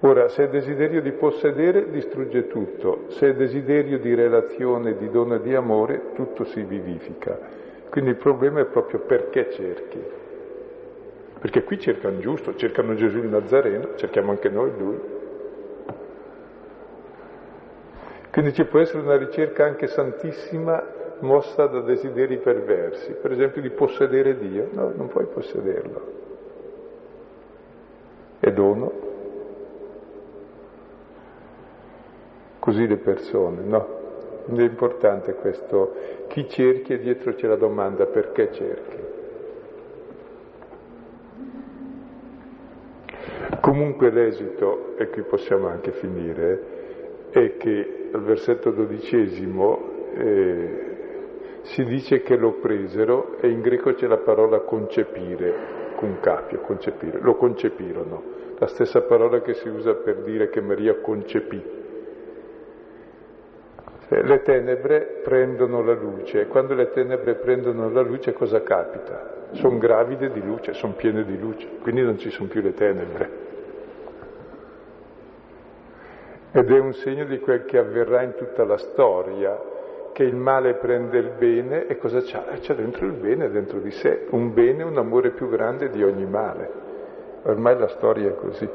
[0.00, 5.36] Ora, se è desiderio di possedere, distrugge tutto, se è desiderio di relazione, di dono
[5.36, 7.38] e di amore, tutto si vivifica.
[7.88, 10.02] Quindi il problema è proprio perché cerchi.
[11.38, 15.19] Perché qui cercano giusto, cercano Gesù il Nazareno, cerchiamo anche noi lui.
[18.30, 20.82] Quindi ci può essere una ricerca anche santissima
[21.20, 24.68] mossa da desideri perversi, per esempio di possedere Dio.
[24.72, 26.18] No, non puoi possederlo.
[28.38, 29.08] È dono.
[32.60, 33.98] Così le persone, no?
[34.44, 35.94] Quindi è importante questo,
[36.28, 38.96] chi cerchi e dietro c'è la domanda perché cerchi.
[43.60, 46.79] Comunque l'esito, e qui possiamo anche finire,
[47.30, 50.90] è che al versetto dodicesimo eh,
[51.62, 57.18] si dice che lo presero e in greco c'è la parola concepire, con capio, concepire,
[57.20, 58.22] lo concepirono,
[58.58, 61.78] la stessa parola che si usa per dire che Maria concepì.
[64.12, 69.46] Le tenebre prendono la luce e quando le tenebre prendono la luce cosa capita?
[69.52, 73.39] Sono gravide di luce, sono piene di luce, quindi non ci sono più le tenebre.
[76.52, 79.56] Ed è un segno di quel che avverrà in tutta la storia,
[80.12, 82.48] che il male prende il bene e cosa c'ha?
[82.50, 86.02] Eh, c'è dentro il bene dentro di sé, un bene, un amore più grande di
[86.02, 86.70] ogni male.
[87.44, 88.68] Ormai la storia è così.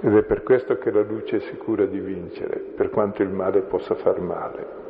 [0.00, 3.60] Ed è per questo che la luce è sicura di vincere, per quanto il male
[3.60, 4.85] possa far male.